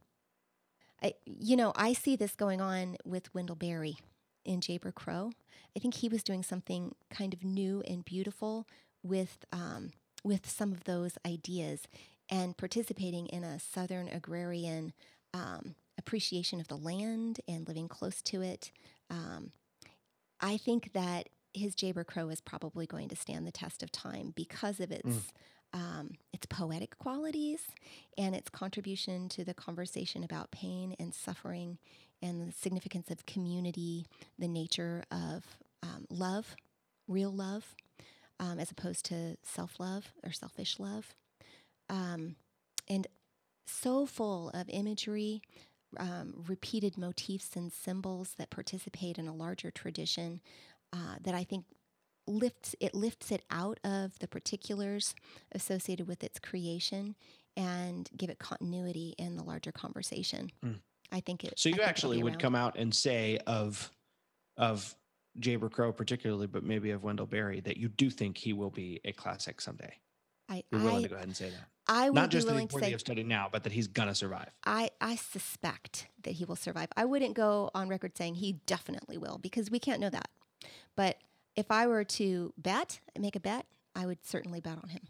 [1.01, 3.97] I, you know, I see this going on with Wendell Berry
[4.43, 5.31] in Jayber Crow.
[5.75, 8.67] I think he was doing something kind of new and beautiful
[9.01, 9.91] with um,
[10.23, 11.87] with some of those ideas
[12.29, 14.93] and participating in a Southern agrarian
[15.33, 18.71] um, appreciation of the land and living close to it.
[19.09, 19.51] Um,
[20.41, 24.33] I think that his Jayber Crow is probably going to stand the test of time
[24.35, 25.23] because of its mm.
[25.73, 27.61] um, its poetic qualities
[28.17, 31.77] and its contribution to the conversation about pain and suffering
[32.21, 34.05] and the significance of community,
[34.37, 35.45] the nature of
[35.83, 36.55] um, love,
[37.07, 37.75] real love,
[38.39, 41.13] um, as opposed to self love or selfish love.
[41.89, 42.35] Um,
[42.87, 43.07] and
[43.65, 45.41] so full of imagery,
[45.97, 50.41] um, repeated motifs and symbols that participate in a larger tradition
[50.93, 51.65] uh, that I think
[52.27, 55.15] lifts it lifts it out of the particulars
[55.51, 57.15] associated with its creation
[57.57, 60.51] and give it continuity in the larger conversation.
[60.63, 60.75] Mm.
[61.11, 61.57] I think it.
[61.57, 63.91] So you actually would come out and say of
[64.57, 64.95] of
[65.39, 68.99] Jayber Crow particularly, but maybe of Wendell Berry, that you do think he will be
[69.05, 69.93] a classic someday.
[70.47, 71.67] I, You're willing I, to go ahead and say that.
[71.87, 73.87] I would not just be that he's worthy say, of study now, but that he's
[73.87, 74.49] gonna survive.
[74.65, 76.89] I I suspect that he will survive.
[76.95, 80.29] I wouldn't go on record saying he definitely will because we can't know that.
[80.95, 81.17] But
[81.55, 85.01] if I were to bet, make a bet, I would certainly bet on him.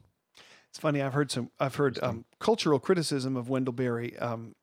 [0.70, 1.02] It's funny.
[1.02, 1.52] I've heard some.
[1.60, 4.18] I've heard um, cultural criticism of Wendell Berry.
[4.18, 4.56] Um,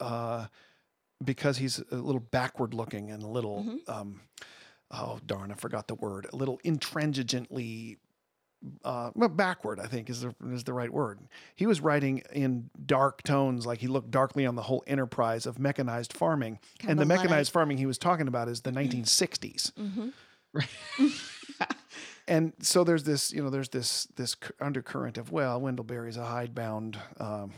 [0.00, 0.46] uh,
[1.24, 3.90] because he's a little backward looking and a little mm-hmm.
[3.90, 4.20] um,
[4.90, 6.26] oh darn, I forgot the word.
[6.32, 7.96] A little intransigently
[8.84, 11.20] uh, well, backward, I think is the, is the right word.
[11.54, 15.58] He was writing in dark tones, like he looked darkly on the whole enterprise of
[15.58, 16.58] mechanized farming.
[16.78, 19.72] Kind and the mechanized farming he was talking about is the 1960s.
[19.72, 21.08] Mm-hmm.
[22.28, 26.24] and so there's this, you know, there's this this undercurrent of well, Wendell Berry's a
[26.24, 27.52] hidebound um,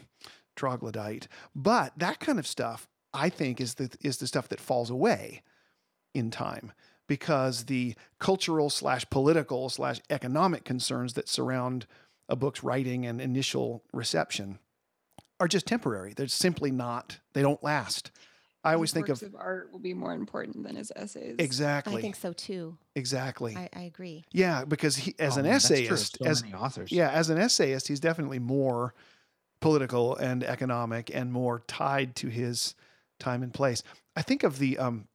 [0.56, 4.90] troglodyte, but that kind of stuff I think is the is the stuff that falls
[4.90, 5.42] away
[6.12, 6.72] in time
[7.08, 11.86] because the cultural slash political slash economic concerns that surround
[12.28, 14.60] a book's writing and initial reception
[15.40, 16.12] are just temporary.
[16.14, 17.18] They're simply not.
[17.32, 18.12] They don't last.
[18.64, 21.36] I always think of, of art will be more important than his essays.
[21.38, 21.96] Exactly.
[21.96, 22.76] I think so too.
[22.96, 23.56] Exactly.
[23.56, 24.24] I, I agree.
[24.32, 28.00] Yeah, because he, as oh, an essayist, so as authors, yeah, as an essayist, he's
[28.00, 28.94] definitely more
[29.60, 32.74] political and economic and more tied to his
[33.18, 33.82] time and place.
[34.16, 35.06] I think of the um,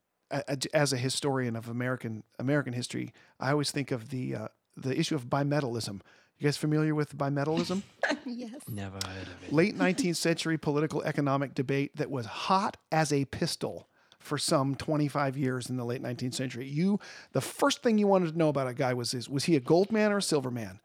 [0.73, 5.15] as a historian of American American history, I always think of the uh, the issue
[5.15, 6.01] of bimetallism.
[6.39, 7.83] You guys familiar with bimetallism?
[8.25, 8.61] yes.
[8.67, 9.53] Never heard of it.
[9.53, 13.87] Late 19th century political economic debate that was hot as a pistol
[14.19, 16.67] for some 25 years in the late 19th century.
[16.67, 16.99] You
[17.33, 19.59] the first thing you wanted to know about a guy was is was he a
[19.59, 20.79] gold man or a silver man?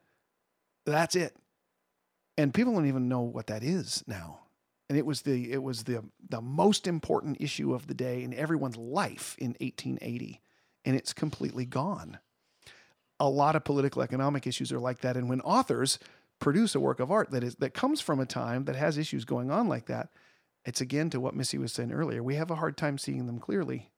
[0.85, 1.37] That's it.
[2.37, 4.41] And people don't even know what that is now
[4.88, 8.35] and it was the it was the the most important issue of the day in
[8.35, 10.40] everyone's life in 1880
[10.85, 12.18] and it's completely gone.
[13.20, 15.98] A lot of political economic issues are like that and when authors
[16.38, 19.24] produce a work of art that is that comes from a time that has issues
[19.24, 20.09] going on like that
[20.64, 23.38] it's again to what missy was saying earlier we have a hard time seeing them
[23.38, 23.90] clearly.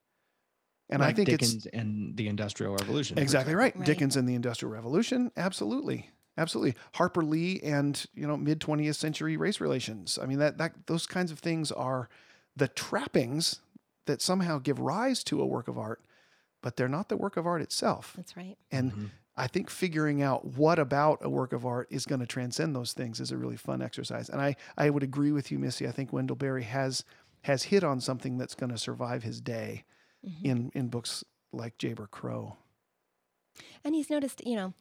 [0.88, 3.76] And like i think dickens it's and the industrial revolution exactly right.
[3.76, 6.74] right dickens and the industrial revolution absolutely Absolutely.
[6.94, 10.18] Harper Lee and, you know, mid 20th century race relations.
[10.20, 12.08] I mean, that, that those kinds of things are
[12.56, 13.60] the trappings
[14.06, 16.02] that somehow give rise to a work of art,
[16.62, 18.14] but they're not the work of art itself.
[18.16, 18.56] That's right.
[18.70, 19.06] And mm-hmm.
[19.36, 22.92] I think figuring out what about a work of art is going to transcend those
[22.92, 24.28] things is a really fun exercise.
[24.28, 25.86] And I, I would agree with you, Missy.
[25.86, 27.04] I think Wendell Berry has
[27.44, 29.84] has hit on something that's going to survive his day
[30.26, 30.46] mm-hmm.
[30.46, 32.56] in in books like Jayber Crow.
[33.84, 34.74] And he's noticed, you know,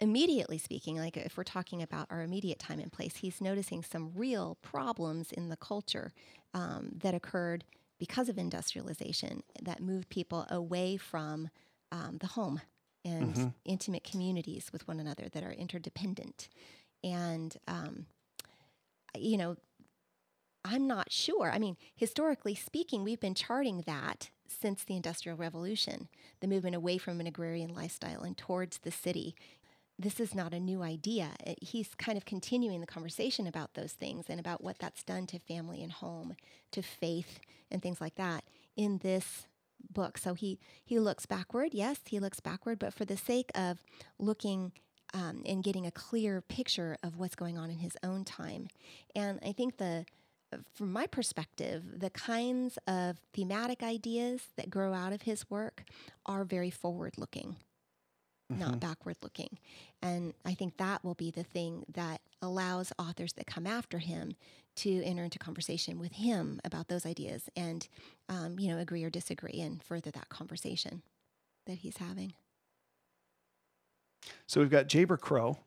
[0.00, 4.12] immediately speaking, like if we're talking about our immediate time and place, he's noticing some
[4.14, 6.12] real problems in the culture
[6.52, 7.64] um, that occurred
[7.98, 11.48] because of industrialization that moved people away from
[11.92, 12.60] um, the home
[13.04, 13.48] and mm-hmm.
[13.64, 16.48] intimate communities with one another that are interdependent.
[17.02, 18.06] And, um,
[19.16, 19.56] you know,
[20.64, 21.50] I'm not sure.
[21.52, 26.08] I mean, historically speaking, we've been charting that since the Industrial Revolution,
[26.40, 29.34] the movement away from an agrarian lifestyle and towards the city
[29.98, 31.30] this is not a new idea.
[31.62, 35.38] He's kind of continuing the conversation about those things and about what that's done to
[35.38, 36.34] family and home,
[36.72, 37.38] to faith
[37.70, 38.44] and things like that
[38.76, 39.46] in this
[39.92, 40.18] book.
[40.18, 41.70] So he he looks backward.
[41.72, 43.82] Yes, he looks backward, but for the sake of
[44.18, 44.72] looking
[45.12, 48.68] um, and getting a clear picture of what's going on in his own time.
[49.14, 50.06] And I think the
[50.72, 55.84] from my perspective, the kinds of thematic ideas that grow out of his work
[56.26, 57.56] are very forward looking,
[58.58, 58.80] not Mhm.
[58.80, 59.58] backward looking.
[60.02, 64.36] And I think that will be the thing that allows authors that come after him
[64.76, 67.88] to enter into conversation with him about those ideas and,
[68.28, 71.02] um, you know, agree or disagree and further that conversation
[71.66, 72.34] that he's having.
[74.46, 75.58] So we've got Jayber Crow,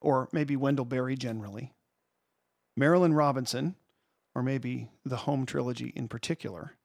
[0.00, 1.72] or maybe Wendell Berry generally,
[2.78, 3.76] Marilynne Robinson,
[4.34, 6.76] or maybe the Home trilogy in particular.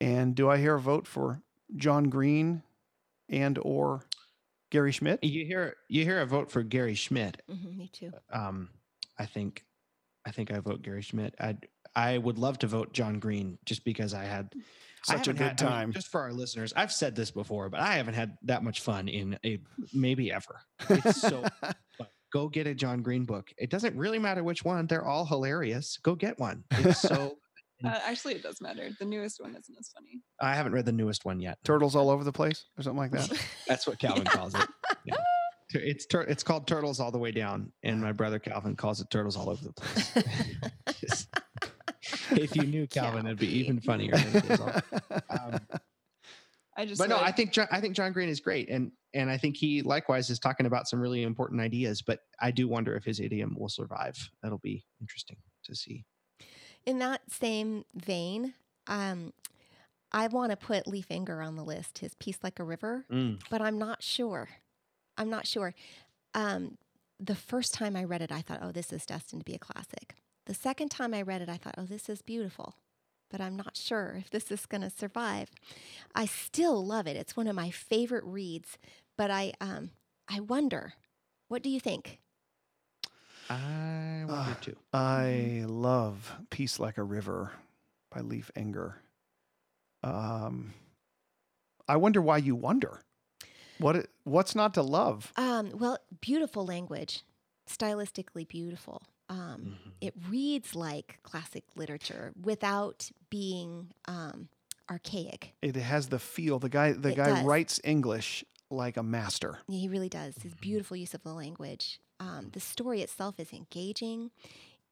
[0.00, 1.42] And do I hear a vote for
[1.74, 2.62] John Green
[3.28, 4.04] and or
[4.70, 5.22] Gary Schmidt?
[5.24, 7.40] You hear you hear a vote for Gary Schmidt.
[7.48, 8.12] hmm me too.
[8.32, 8.68] Um,
[9.18, 9.64] I think
[10.26, 11.34] I think I vote Gary Schmidt.
[11.40, 11.56] I
[11.96, 14.52] I would love to vote John Green just because I had
[15.04, 15.92] Such a good had- I mean, time.
[15.92, 19.08] just for our listeners, I've said this before, but I haven't had that much fun
[19.08, 19.58] in a
[19.94, 20.60] maybe ever.
[20.90, 21.44] It's so.
[22.32, 23.48] Go get a John Green book.
[23.56, 25.96] It doesn't really matter which one; they're all hilarious.
[26.02, 26.64] Go get one.
[26.72, 27.38] It's so.
[27.84, 28.88] Uh, actually, it does matter.
[28.98, 30.20] The newest one isn't as funny.
[30.40, 31.58] I haven't read the newest one yet.
[31.64, 33.30] Turtles all over the place, or something like that.
[33.68, 34.66] That's what Calvin calls it.
[35.04, 35.16] Yeah.
[35.74, 39.10] It's tur- it's called Turtles All the Way Down, and my brother Calvin calls it
[39.10, 40.12] Turtles All Over the Place.
[41.00, 41.28] Just-
[42.30, 44.16] if you knew Calvin, it'd be even funnier.
[44.16, 45.60] Than it is um,
[46.76, 46.98] I just.
[47.00, 49.56] but no, I think John, I think John Green is great, and and I think
[49.56, 52.02] he likewise is talking about some really important ideas.
[52.02, 54.16] But I do wonder if his idiom will survive.
[54.42, 56.04] That'll be interesting to see.
[56.88, 58.54] In that same vein,
[58.86, 59.34] um,
[60.10, 63.42] I want to put Leif Enger on the list, his Peace Like a River, Mm.
[63.50, 64.48] but I'm not sure.
[65.18, 65.74] I'm not sure.
[66.32, 66.78] Um,
[67.20, 69.58] the first time I read it, I thought, oh, this is destined to be a
[69.58, 70.14] classic.
[70.46, 72.76] The second time I read it, I thought, oh, this is beautiful,
[73.30, 75.50] but I'm not sure if this is going to survive.
[76.14, 77.16] I still love it.
[77.18, 78.78] It's one of my favorite reads,
[79.18, 79.90] but I, um,
[80.26, 80.94] I wonder,
[81.48, 82.18] what do you think?
[83.50, 84.58] I wonder Ah.
[84.60, 84.76] too.
[84.92, 87.52] I love Peace Like a River
[88.10, 88.94] by Leif Enger.
[90.02, 90.74] Um,
[91.86, 93.00] I wonder why you wonder.
[93.78, 95.32] What it, what's not to love?
[95.36, 97.22] Um, well, beautiful language,
[97.68, 99.02] stylistically beautiful.
[99.28, 99.92] Um, Mhm.
[100.00, 104.48] it reads like classic literature without being um,
[104.90, 105.54] archaic.
[105.62, 106.58] It has the feel.
[106.58, 107.44] The guy the It guy does.
[107.44, 109.58] writes English like a master.
[109.68, 110.36] He really does.
[110.38, 110.60] His Mhm.
[110.60, 112.00] beautiful use of the language.
[112.20, 114.30] Um, the story itself is engaging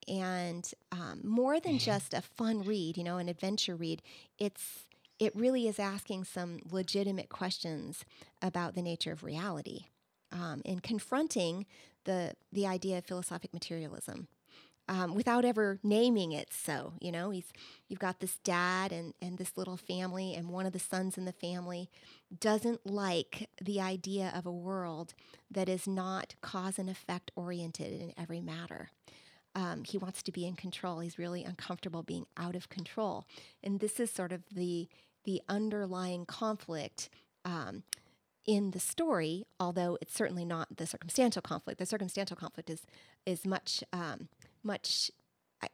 [0.08, 4.02] and um, more than just a fun read, you know, an adventure read.
[4.38, 4.86] It's
[5.18, 8.04] it really is asking some legitimate questions
[8.42, 9.86] about the nature of reality
[10.30, 11.66] um, and confronting
[12.04, 14.28] the the idea of philosophic materialism.
[14.88, 17.52] Um, without ever naming it so you know he's
[17.88, 21.24] you've got this dad and and this little family and one of the sons in
[21.24, 21.90] the family
[22.40, 25.14] doesn't like the idea of a world
[25.50, 28.90] that is not cause and effect oriented in every matter.
[29.54, 31.00] Um, he wants to be in control.
[31.00, 33.24] He's really uncomfortable being out of control,
[33.64, 34.88] and this is sort of the
[35.24, 37.08] the underlying conflict
[37.44, 37.82] um,
[38.46, 39.46] in the story.
[39.58, 41.78] Although it's certainly not the circumstantial conflict.
[41.78, 42.82] The circumstantial conflict is
[43.24, 44.28] is much um,
[44.66, 45.10] much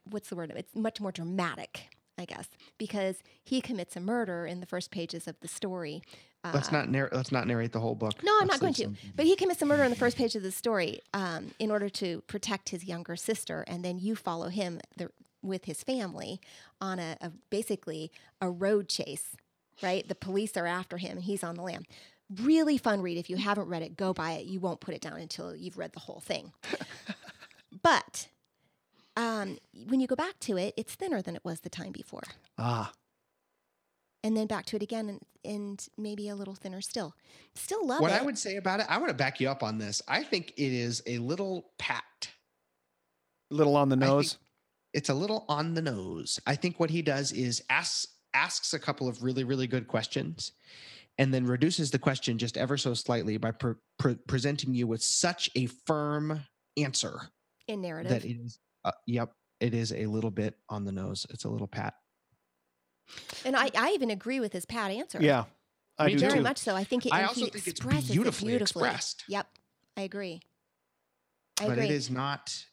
[0.05, 0.53] what's the word?
[0.55, 1.89] It's much more dramatic.
[2.19, 6.03] I guess because he commits a murder in the first pages of the story.
[6.45, 8.23] Let's uh, not narr- let's not narrate the whole book.
[8.23, 9.01] No, I'm Let's not going to.
[9.17, 11.89] But he commits a murder in the first page of the story um, in order
[11.89, 15.11] to protect his younger sister, and then you follow him the,
[15.43, 16.41] with his family
[16.81, 19.37] on a, a basically a road chase.
[19.83, 21.85] Right, the police are after him, and he's on the lam.
[22.41, 23.17] Really fun read.
[23.17, 24.45] If you haven't read it, go buy it.
[24.45, 26.53] You won't put it down until you've read the whole thing.
[27.83, 28.29] but
[29.17, 32.23] um, when you go back to it, it's thinner than it was the time before,
[32.59, 32.93] Ah,
[34.25, 37.15] and then back to it again, and, and maybe a little thinner still.
[37.55, 38.21] Still love what it.
[38.21, 40.01] I would say about it, I want to back you up on this.
[40.09, 42.05] I think it is a little pat.
[43.51, 44.39] A little on the nose.
[44.95, 46.41] it's a little on the nose.
[46.47, 50.53] I think what he does is asks asks a couple of really really good questions,
[51.19, 55.03] and then reduces the question just ever so slightly by pre- pre- presenting you with
[55.03, 56.41] such a firm
[56.79, 57.21] answer
[57.69, 58.11] in narrative.
[58.11, 58.59] that it is.
[58.85, 61.27] Uh, yep, it is a little bit on the nose.
[61.31, 61.95] It's a little pat.
[63.45, 65.19] And I, I even agree with his pat answer.
[65.21, 65.45] yeah,
[65.99, 66.43] I Me do very too.
[66.43, 66.75] much so.
[66.75, 68.89] I think it, I and also he think it's expresses it beautifully beautifully.
[68.89, 69.25] expressed.
[69.29, 69.47] Yep,
[69.97, 70.41] I agree.
[71.61, 71.85] I but agree.
[71.87, 72.65] it is not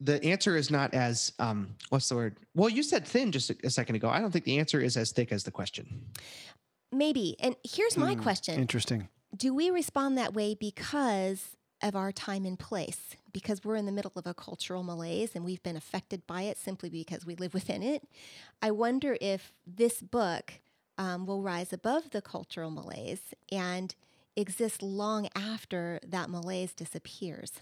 [0.00, 3.56] the answer is not as um what's the word well you said thin just a,
[3.64, 6.06] a second ago i don't think the answer is as thick as the question
[6.94, 7.36] Maybe.
[7.40, 9.08] And here's my Hmm, question: Interesting.
[9.34, 13.16] Do we respond that way because of our time and place?
[13.32, 16.58] Because we're in the middle of a cultural malaise and we've been affected by it
[16.58, 18.02] simply because we live within it.
[18.62, 20.54] I wonder if this book
[20.98, 23.94] um, will rise above the cultural malaise and
[24.36, 27.60] exist long after that malaise disappears.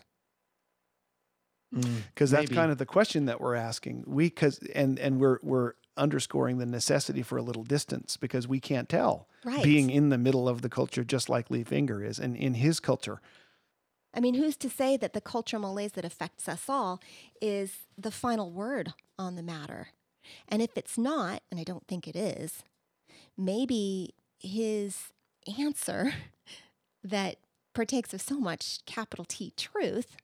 [1.75, 2.55] Mm, because that's maybe.
[2.55, 4.05] kind of the question that we're asking.
[4.07, 8.59] We because and and we're we're underscoring the necessity for a little distance because we
[8.61, 9.63] can't tell Right.
[9.63, 12.81] being in the middle of the culture just like Leif Enger is and in his
[12.81, 13.21] culture.
[14.15, 17.01] I mean, who's to say that the cultural malaise that affects us all
[17.41, 19.89] is the final word on the matter?
[20.49, 22.63] And if it's not, and I don't think it is,
[23.39, 25.13] maybe his
[25.59, 26.13] answer
[27.05, 27.37] that
[27.75, 30.17] partakes of so much capital T truth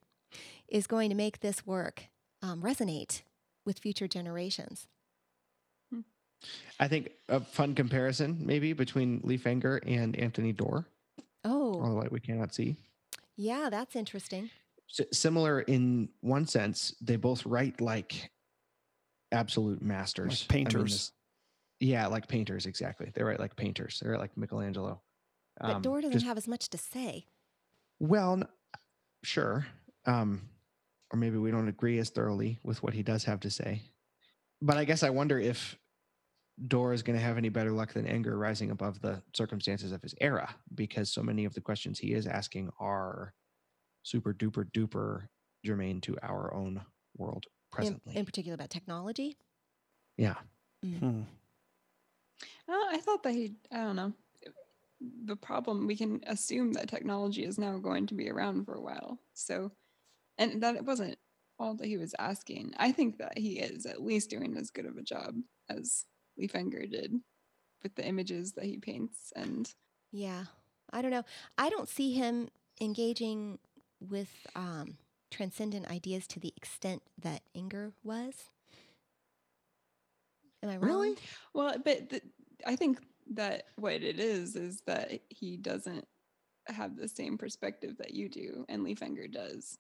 [0.69, 2.05] is going to make this work
[2.43, 3.23] um, resonate
[3.65, 4.89] with future generations.
[6.79, 10.85] I think a fun comparison maybe between Leif Enger and Anthony Doerr,
[11.45, 12.77] Oh, or the light we cannot see.
[13.37, 14.51] Yeah, that's interesting.
[14.99, 18.31] S- similar in one sense, they both write like
[19.33, 20.93] absolute masters, Like I mean, painters.
[20.93, 21.13] this-
[21.81, 23.11] yeah, like painters, exactly.
[23.15, 24.01] They write like painters.
[24.01, 25.03] They write like Michelangelo.
[25.61, 27.27] But Um, Doerr doesn't just- have as much to say.
[27.99, 28.49] Well, n-
[29.23, 29.67] sure.
[30.07, 30.49] Um,
[31.11, 33.83] or maybe we don't agree as thoroughly with what he does have to say.
[34.63, 35.79] But I guess I wonder if
[36.69, 40.03] Doerr is going to have any better luck than Enger rising above the circumstances of
[40.03, 43.35] his era, because so many of the questions he is asking are
[44.03, 45.27] super duper duper
[45.65, 46.81] germane to our own
[47.17, 48.17] world presently.
[48.17, 49.37] in particular about technology.
[50.17, 50.37] yeah.
[50.83, 51.23] Hmm.
[52.69, 54.13] Uh, I thought that he, I don't know.
[55.25, 58.81] The problem, we can assume that technology is now going to be around for a
[58.81, 59.19] while.
[59.35, 59.73] So,
[60.39, 61.19] and that it wasn't
[61.59, 62.75] all that he was asking.
[62.77, 65.35] I think that he is at least doing as good of a job
[65.69, 66.05] as
[66.37, 67.21] Lee did
[67.83, 69.33] with the images that he paints.
[69.37, 69.73] And
[70.13, 70.45] Yeah,
[70.93, 71.25] I don't know.
[71.57, 72.49] I don't see him
[72.81, 73.59] engaging
[74.01, 74.99] with um,
[75.31, 78.35] transcendent ideas to the extent that Enger was.
[80.63, 81.01] Am I wrong?
[81.01, 81.17] Really?
[81.55, 82.21] well, but the,
[82.67, 83.01] I think
[83.35, 86.07] that what it is is that he doesn't
[86.67, 89.79] have the same perspective that you do, and Lee does.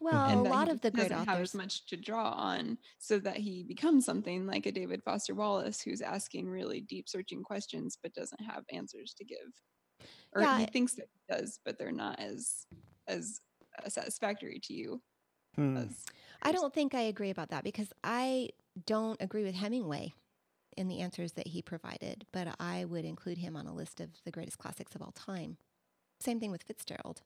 [0.00, 3.18] Well, and a lot of the great doesn't have as much to draw on so
[3.20, 7.96] that he becomes something like a david foster wallace who's asking really deep searching questions
[8.02, 9.38] but doesn't have answers to give
[10.34, 12.66] or Yeah, he I- thinks that he does but they're not as
[13.08, 13.40] as
[13.84, 15.02] uh, satisfactory to you
[15.54, 15.76] Hmm.
[15.78, 16.04] as
[16.42, 18.50] I don't think I agree about that because I
[18.84, 20.12] don't agree with Hemingway
[20.76, 24.10] in the answers that he provided, but I would include him on a list of
[24.26, 25.56] the greatest classics of all time.
[26.20, 27.22] Same thing with Fitzgerald.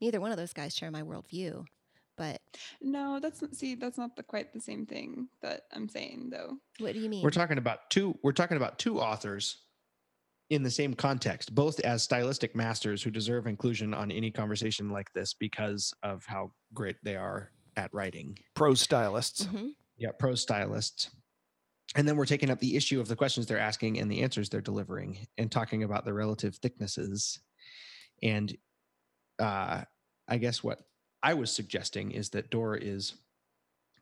[0.00, 1.66] Neither one of those guys share my worldview,
[2.20, 2.38] but
[2.82, 6.58] no that's not see that's not the, quite the same thing that i'm saying though
[6.80, 7.22] what do you mean?
[7.22, 8.18] We're talking about two.
[8.22, 9.58] We're talking about two authors
[10.48, 15.12] in the same context, both as stylistic masters who deserve inclusion on any conversation like
[15.12, 18.36] this because of how great they are at writing.
[18.54, 19.44] Prose stylists.
[19.46, 19.74] Mhm.
[19.96, 21.10] Yeah, prose stylists.
[21.94, 24.48] And then we're taking up the issue of the questions they're asking and the answers
[24.48, 27.40] they're delivering, and talking about the relative thicknesses.
[28.22, 28.56] And
[29.38, 29.84] uh,
[30.28, 30.80] I guess what
[31.22, 33.14] I was suggesting is that Doerr is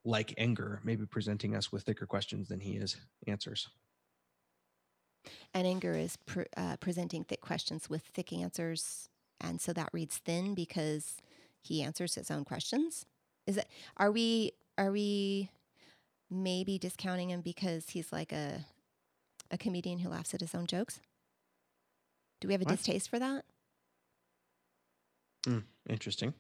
[0.05, 2.97] like Enger, maybe presenting us with thicker questions than he is
[3.27, 3.69] answers.
[5.53, 9.09] And Enger is pre- uh, presenting thick questions with thick answers,
[9.41, 11.17] and so that reads thin because
[11.61, 13.05] he answers his own questions.
[13.47, 13.69] Is it?
[13.97, 14.53] Are we?
[14.79, 15.51] Are we?
[16.31, 18.67] Maybe discounting him because he's like a
[19.51, 21.01] a comedian who laughs at his own jokes.
[22.41, 22.77] Do we have a What?
[22.77, 23.45] distaste for that?
[25.89, 26.35] Interesting.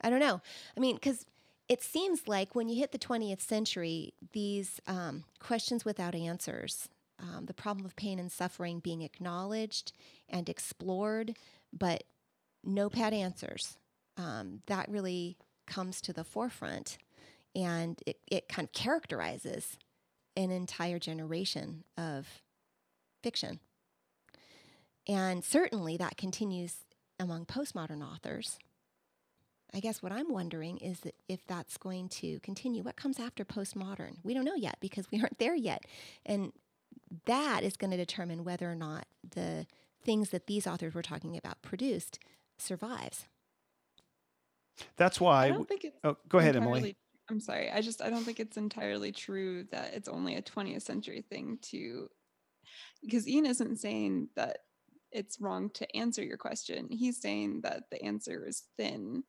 [0.00, 0.40] I don't know.
[0.76, 1.26] I mean, because
[1.68, 6.88] it seems like when you hit the 20th century, these um, questions without answers,
[7.20, 9.92] um, the problem of pain and suffering being acknowledged
[10.28, 11.36] and explored,
[11.72, 12.04] but
[12.64, 13.76] no pat answers,
[14.16, 15.36] um, that really
[15.66, 16.98] comes to the forefront.
[17.54, 19.76] And it, it kind of characterizes
[20.36, 22.26] an entire generation of
[23.22, 23.60] fiction.
[25.08, 26.76] And certainly that continues
[27.18, 28.58] among postmodern authors.
[29.74, 33.44] I guess what I'm wondering is that if that's going to continue, what comes after
[33.44, 34.16] postmodern?
[34.24, 35.84] We don't know yet because we aren't there yet.
[36.26, 36.52] And
[37.26, 39.66] that is going to determine whether or not the
[40.02, 42.18] things that these authors were talking about produced
[42.58, 43.26] survives.
[44.96, 45.48] That's i why.
[45.48, 46.96] don't think it's oh, go ahead, Emily.
[47.28, 50.82] i'm sorry i just i don't think it's entirely true that it's only a 20th
[50.82, 52.08] century thing to
[53.02, 54.60] because ian isn't saying that
[55.12, 59.22] it's wrong to answer your question he's saying that the answer is thin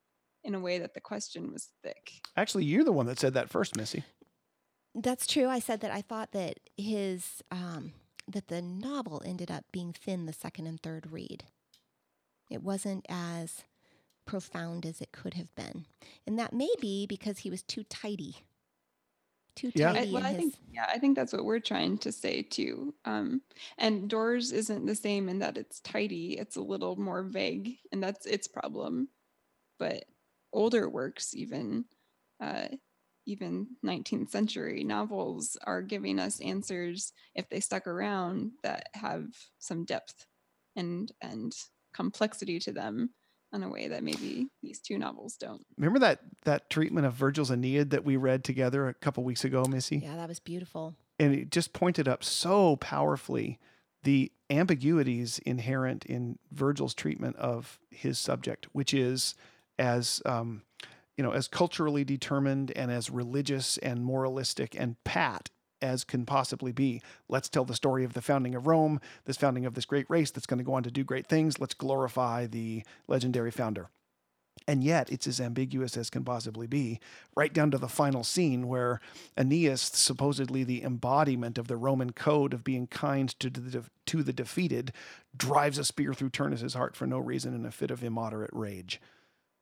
[0.44, 3.50] in a way that the question was thick Actually, you're the one that said that
[3.50, 4.04] first, Missy.
[4.96, 5.48] That's true.
[5.48, 7.94] I said that I thought that his um,
[8.28, 11.46] that the novel ended up being thin the second and third read.
[12.50, 13.64] It wasn't as
[14.26, 15.86] profound as it could have been,
[16.28, 18.36] and that may be because he was too tidy.
[19.56, 19.94] Too Yeah.
[19.94, 20.38] I, tidy well, in I his.
[20.38, 22.94] think yeah, I think that's what we're trying to say too.
[23.06, 23.42] Um,
[23.78, 28.02] and Doerr's isn't the same in that it's tidy; it's a little more vague, and
[28.04, 29.10] that's its problem.
[29.80, 30.06] But
[30.54, 31.86] older works, even
[32.42, 32.68] uh,
[33.26, 39.28] even 19th century novels are giving us answers if they stuck around that have
[39.60, 40.26] some depth
[40.76, 41.54] and and
[41.94, 43.12] complexity to them
[43.54, 45.66] in a way that maybe these two novels don't.
[45.78, 49.66] Remember that that treatment of Virgil's Aeneid that we read together a couple weeks ago,
[49.70, 49.98] Missy?
[49.98, 50.96] Yeah, that was beautiful.
[51.20, 53.60] And it just pointed up so powerfully
[54.04, 59.36] the ambiguities inherent in Virgil's treatment of his subject, which is
[59.82, 60.62] as um,
[61.18, 65.50] you know, as culturally determined and as religious and moralistic and pat
[65.82, 67.02] as can possibly be.
[67.28, 70.30] Let's tell the story of the founding of Rome, this founding of this great race
[70.30, 71.60] that's going to go on to do great things.
[71.60, 73.90] Let's glorify the legendary founder.
[74.68, 77.00] And yet, it's as ambiguous as can possibly be,
[77.36, 79.02] right down to the final scene where
[79.36, 84.34] Aeneas, supposedly the embodiment of the Roman code of being kind to the, to the
[84.34, 84.94] defeated,
[85.36, 89.02] drives a spear through Turnus's heart for no reason in a fit of immoderate rage.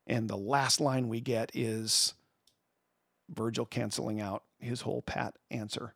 [0.10, 2.16] And the last line we get is
[3.30, 5.94] Virgil canceling out his whole pat answer.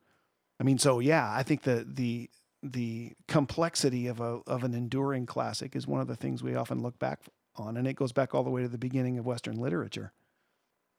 [0.60, 2.30] I mean, so yeah, I think the the
[2.62, 6.82] the complexity of a of an enduring classic is one of the things we often
[6.82, 7.22] look back
[7.56, 10.12] on, and it goes back all the way to the beginning of Western literature.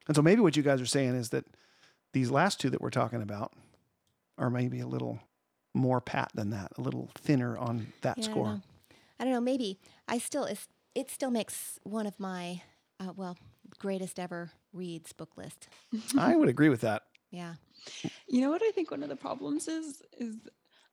[0.06, 1.44] And so maybe what you guys are saying is that
[2.12, 3.52] these last two that we're talking about
[4.36, 5.20] are maybe a little
[5.72, 8.46] more pat than that, a little thinner on that Yeah, I score.
[8.46, 8.62] don't.
[9.18, 9.40] I don't know.
[9.40, 12.62] Maybe I still it's, it still makes one of my
[13.00, 13.36] uh, well
[13.78, 15.68] greatest ever reads book list.
[16.18, 17.02] I would agree with that.
[17.30, 17.54] Yeah.
[18.28, 20.36] You know what I think one of the problems is is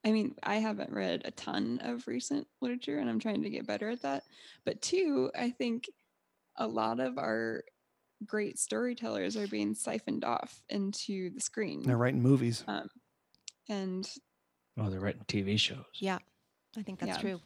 [0.04, 3.68] I mean, I haven't read a ton of recent literature and I'm trying to get
[3.68, 4.24] better at that.
[4.66, 5.89] But two, I think
[6.58, 7.64] a lot of our
[8.26, 11.84] great storytellers are being siphoned off into the screen.
[11.84, 12.64] They're writing movies.
[12.68, 12.88] Um,
[13.70, 14.10] and
[14.80, 15.86] Oh, they're writing TV shows.
[15.99, 16.18] Yeah.
[16.76, 17.22] I think that's Yeah.
[17.22, 17.41] true.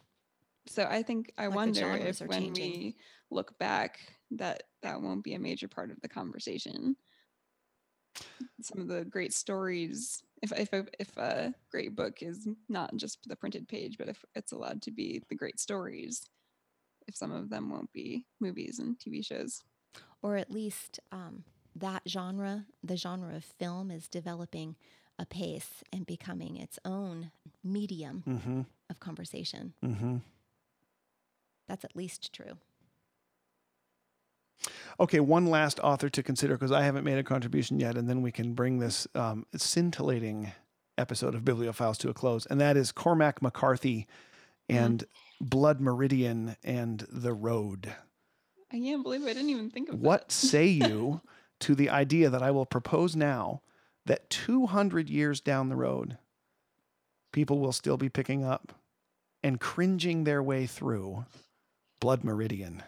[0.68, 2.72] so I think I Like the wonder if when changing.
[2.72, 2.96] we
[3.32, 6.96] look back that that won't be a major part of the conversation.
[8.62, 13.20] Some of the great stories, if if a, if a great book is not just
[13.28, 16.30] the printed page, but if it's allowed to be the great stories,
[17.08, 19.64] if some of them won't be movies and TV shows.
[20.22, 21.44] Or at least um,
[21.76, 24.76] that genre, the genre of film, is developing
[25.20, 27.32] apace and becoming its own
[27.64, 28.62] medium Mm-hmm.
[28.90, 29.74] of conversation.
[29.84, 30.18] Mm-hmm.
[31.68, 32.58] That's at least true.
[35.00, 38.22] Okay, one last author to consider because I haven't made a contribution yet, and then
[38.22, 40.52] we can bring this um, scintillating
[40.98, 44.08] episode of Bibliophiles to a close, and that is Cormac McCarthy
[44.70, 45.04] and
[45.42, 47.94] Blood Meridian and The Road.
[48.72, 50.06] I can't believe I didn't even think of that.
[50.06, 51.22] What say you
[51.62, 53.62] to the idea that I will propose now
[54.06, 56.18] that 200 years down the road,
[57.32, 58.74] people will still be picking up
[59.44, 61.26] and cringing their way through
[62.00, 62.84] Blood Meridian?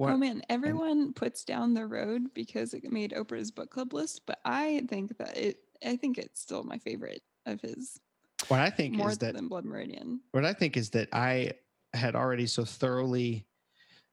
[0.00, 0.14] What?
[0.14, 4.38] Oh man, everyone puts down the road because it made Oprah's book club list, but
[4.46, 8.00] I think that it I think it's still my favorite of his
[8.48, 10.22] What I think more is that than Blood Meridian.
[10.30, 11.52] what I think is that I
[11.92, 13.44] had already so thoroughly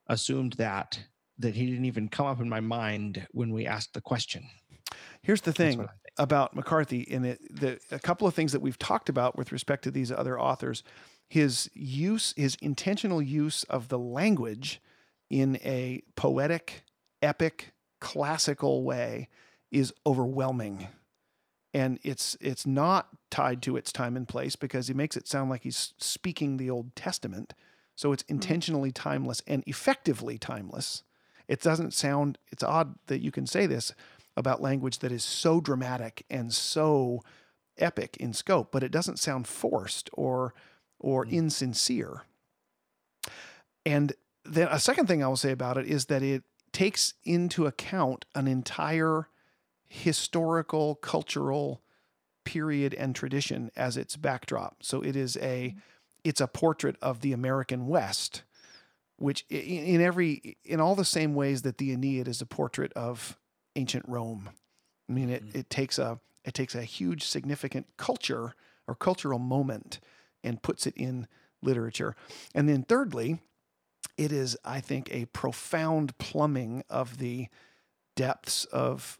[0.08, 1.00] assumed that
[1.38, 4.44] that he didn't even come up in my mind when we asked the question.
[5.22, 6.14] Here's the thing what I think.
[6.18, 9.86] about McCarthy and it, the, a couple of things that we've talked about with respect
[9.86, 10.84] to these other authors.
[11.30, 14.82] His use, his intentional use of the language
[15.30, 16.84] in a poetic,
[17.22, 19.28] epic, classical way
[19.72, 20.88] is overwhelming.
[21.74, 25.50] And it's it's not tied to its time and place because he makes it sound
[25.50, 27.54] like he's speaking the Old Testament.
[27.96, 31.04] So it's intentionally timeless and effectively timeless.
[31.48, 33.94] It doesn't sound it's odd that you can say this
[34.36, 37.22] about language that is so dramatic and so
[37.78, 40.54] epic in scope, but it doesn't sound forced or
[41.00, 41.32] or Mm.
[41.32, 42.24] insincere.
[43.86, 44.14] And
[44.48, 48.26] then a second thing I will say about it is that it takes into account
[48.36, 49.28] an entire
[49.88, 51.82] historical, cultural
[52.44, 54.78] period and tradition as its backdrop.
[54.84, 55.76] So it is a
[56.24, 58.44] it's a portrait of the American West,
[59.18, 63.38] which in, every in all the same ways that the Aeneid is a portrait of
[63.76, 64.50] ancient Rome.
[65.10, 65.56] I mean, it, Mhm.
[65.56, 68.54] it takes a it takes a huge significant culture
[68.88, 70.00] or cultural moment
[70.44, 71.28] and puts it in
[71.62, 72.16] literature.
[72.56, 73.42] And then thirdly,
[74.18, 77.48] it is, I think, a profound plumbing of the
[78.16, 79.20] depths of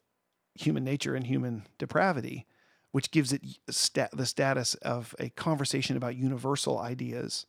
[0.56, 2.46] human nature and human depravity,
[2.92, 7.46] which gives it sta- the status of a conversation about universal ideas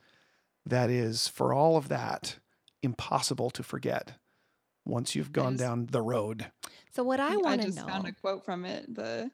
[0.66, 2.38] that is, for all of that,
[2.82, 4.18] impossible to forget
[4.84, 6.50] once you've gone just- down the road.
[6.92, 7.50] So what I I want to know.
[7.50, 8.94] I just know, found a quote from it.
[8.94, 9.30] The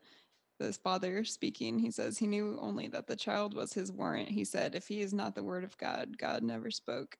[0.60, 4.28] this father speaking, he says he knew only that the child was his warrant.
[4.28, 7.18] He said, "If he is not the word of God, God never spoke."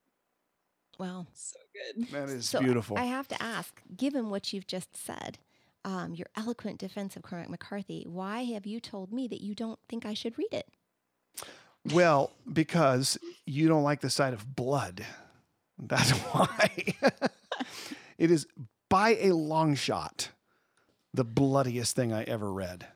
[0.99, 1.59] Well, So
[1.97, 2.09] good.
[2.09, 2.99] That is So beautiful.
[2.99, 5.39] I have to ask, given what you've just said,
[5.85, 9.79] um, your eloquent defense of Cormac McCarthy, why have you told me that you don't
[9.89, 10.69] think I should read it?
[11.93, 15.05] Well, because you don't like the sight of blood.
[15.79, 16.95] That's why.
[18.17, 18.47] it is
[18.89, 20.31] by a long shot
[21.13, 22.87] the bloodiest thing I ever read.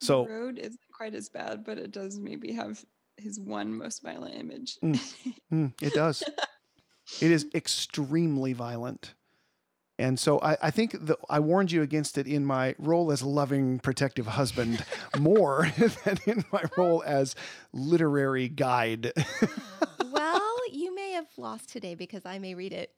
[0.00, 2.84] So the road isn't quite as bad, but it does maybe have
[3.18, 4.78] his one most violent image.
[5.52, 6.22] Mm, it does.
[7.22, 9.14] it is extremely violent.
[9.98, 13.22] And so I, I think that I warned you against it in my role as
[13.22, 14.84] loving, protective husband
[15.18, 15.72] more
[16.04, 17.34] than in my role as
[17.72, 19.12] literary guide.
[20.12, 22.92] well, you may have lost today because I may read it.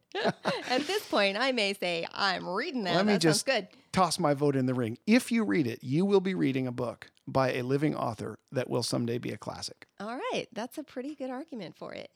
[0.69, 2.97] At this point, I may say, I'm reading that.
[2.97, 3.69] Let me that just good.
[3.93, 4.99] toss my vote in the ring.
[5.07, 8.69] If you read it, you will be reading a book by a living author that
[8.69, 9.87] will someday be a classic.
[10.01, 10.47] All right.
[10.53, 12.11] That's a pretty good argument for it.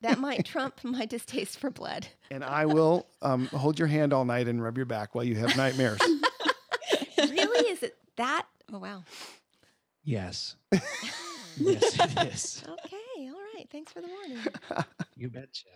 [0.00, 2.06] That might trump my distaste for blood.
[2.30, 5.34] And I will um, hold your hand all night and rub your back while you
[5.34, 6.00] have nightmares.
[7.18, 7.68] really?
[7.70, 8.46] Is it that?
[8.72, 9.02] Oh, wow.
[10.04, 10.54] Yes.
[10.72, 12.64] yes, it is.
[12.66, 13.28] Okay.
[13.28, 13.68] All right.
[13.70, 14.38] Thanks for the warning.
[15.16, 15.66] You betcha.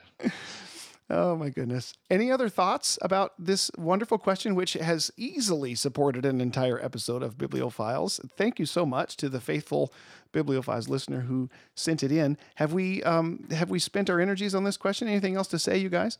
[1.11, 1.93] Oh my goodness.
[2.09, 7.37] Any other thoughts about this wonderful question, which has easily supported an entire episode of
[7.37, 8.27] Bibliophiles?
[8.39, 9.93] Thank you so much to the faithful
[10.33, 12.39] Bibliophiles listener who sent it in.
[12.55, 15.07] Have we um, have we spent our energies on this question?
[15.07, 16.19] Anything else to say, you guys?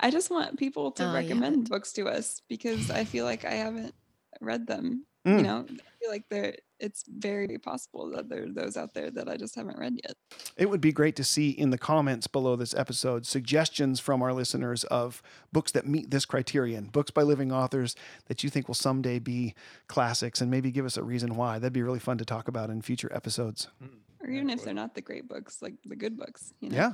[0.00, 1.68] I just want people to Oh, recommend haven't.
[1.70, 3.94] books to us because I feel like I haven't
[4.40, 5.04] read them.
[5.26, 5.36] Mm.
[5.36, 9.10] You know, I feel like there it's very possible that there are those out there
[9.10, 10.16] that I just haven't read yet.
[10.56, 14.32] It would be great to see in the comments below this episode suggestions from our
[14.32, 15.22] listeners of
[15.52, 17.94] books that meet this criterion, books by living authors
[18.26, 19.54] that you think will someday be
[19.86, 21.58] classics, and maybe give us a reason why.
[21.58, 23.68] That'd be really fun to talk about in future episodes.
[23.80, 23.98] Hmm.
[24.22, 26.52] Or even if they're not the great books, like the good books.
[26.60, 26.76] You know?
[26.76, 26.92] Yeah.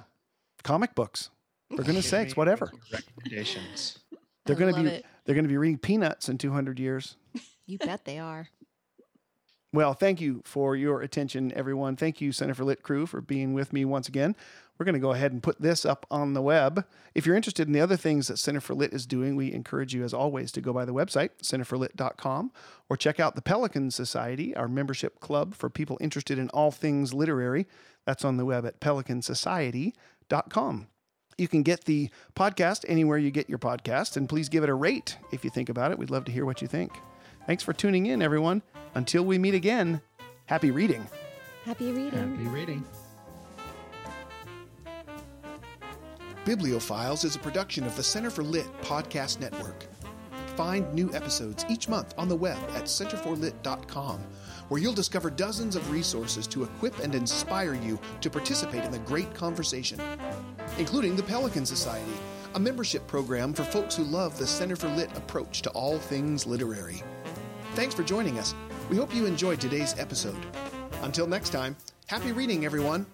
[0.62, 1.30] Comic books.
[1.74, 2.70] For goodness sakes, whatever.
[2.92, 3.98] Recommendations.
[4.44, 5.06] They're going to love be it.
[5.24, 7.16] they're going to be reading Peanuts in 200 years.
[7.66, 8.48] You bet they are.
[9.76, 11.96] Well, thank you for your attention, everyone.
[11.96, 14.34] Thank you, Center for Lit crew, for being with me once again.
[14.78, 16.86] We're going to go ahead and put this up on the web.
[17.14, 19.92] If you're interested in the other things that Center for Lit is doing, we encourage
[19.92, 22.52] you, as always, to go by the website, centerforlit.com,
[22.88, 27.12] or check out the Pelican Society, our membership club for people interested in all things
[27.12, 27.66] literary.
[28.06, 30.86] That's on the web at pelicansociety.com.
[31.36, 34.74] You can get the podcast anywhere you get your podcast, and please give it a
[34.74, 35.98] rate if you think about it.
[35.98, 36.98] We'd love to hear what you think.
[37.46, 38.60] Thanks for tuning in, everyone.
[38.96, 40.00] Until we meet again,
[40.46, 41.06] happy reading.
[41.64, 42.36] Happy reading.
[42.36, 42.84] Happy reading.
[46.44, 49.86] Bibliophiles is a production of the Center for Lit podcast network.
[50.56, 54.20] Find new episodes each month on the web at centerforlit.com,
[54.68, 58.98] where you'll discover dozens of resources to equip and inspire you to participate in the
[59.00, 60.00] great conversation,
[60.78, 62.14] including the Pelican Society,
[62.54, 66.46] a membership program for folks who love the Center for Lit approach to all things
[66.46, 67.02] literary.
[67.76, 68.54] Thanks for joining us.
[68.88, 70.46] We hope you enjoyed today's episode.
[71.02, 73.04] Until next time, happy reading, everyone.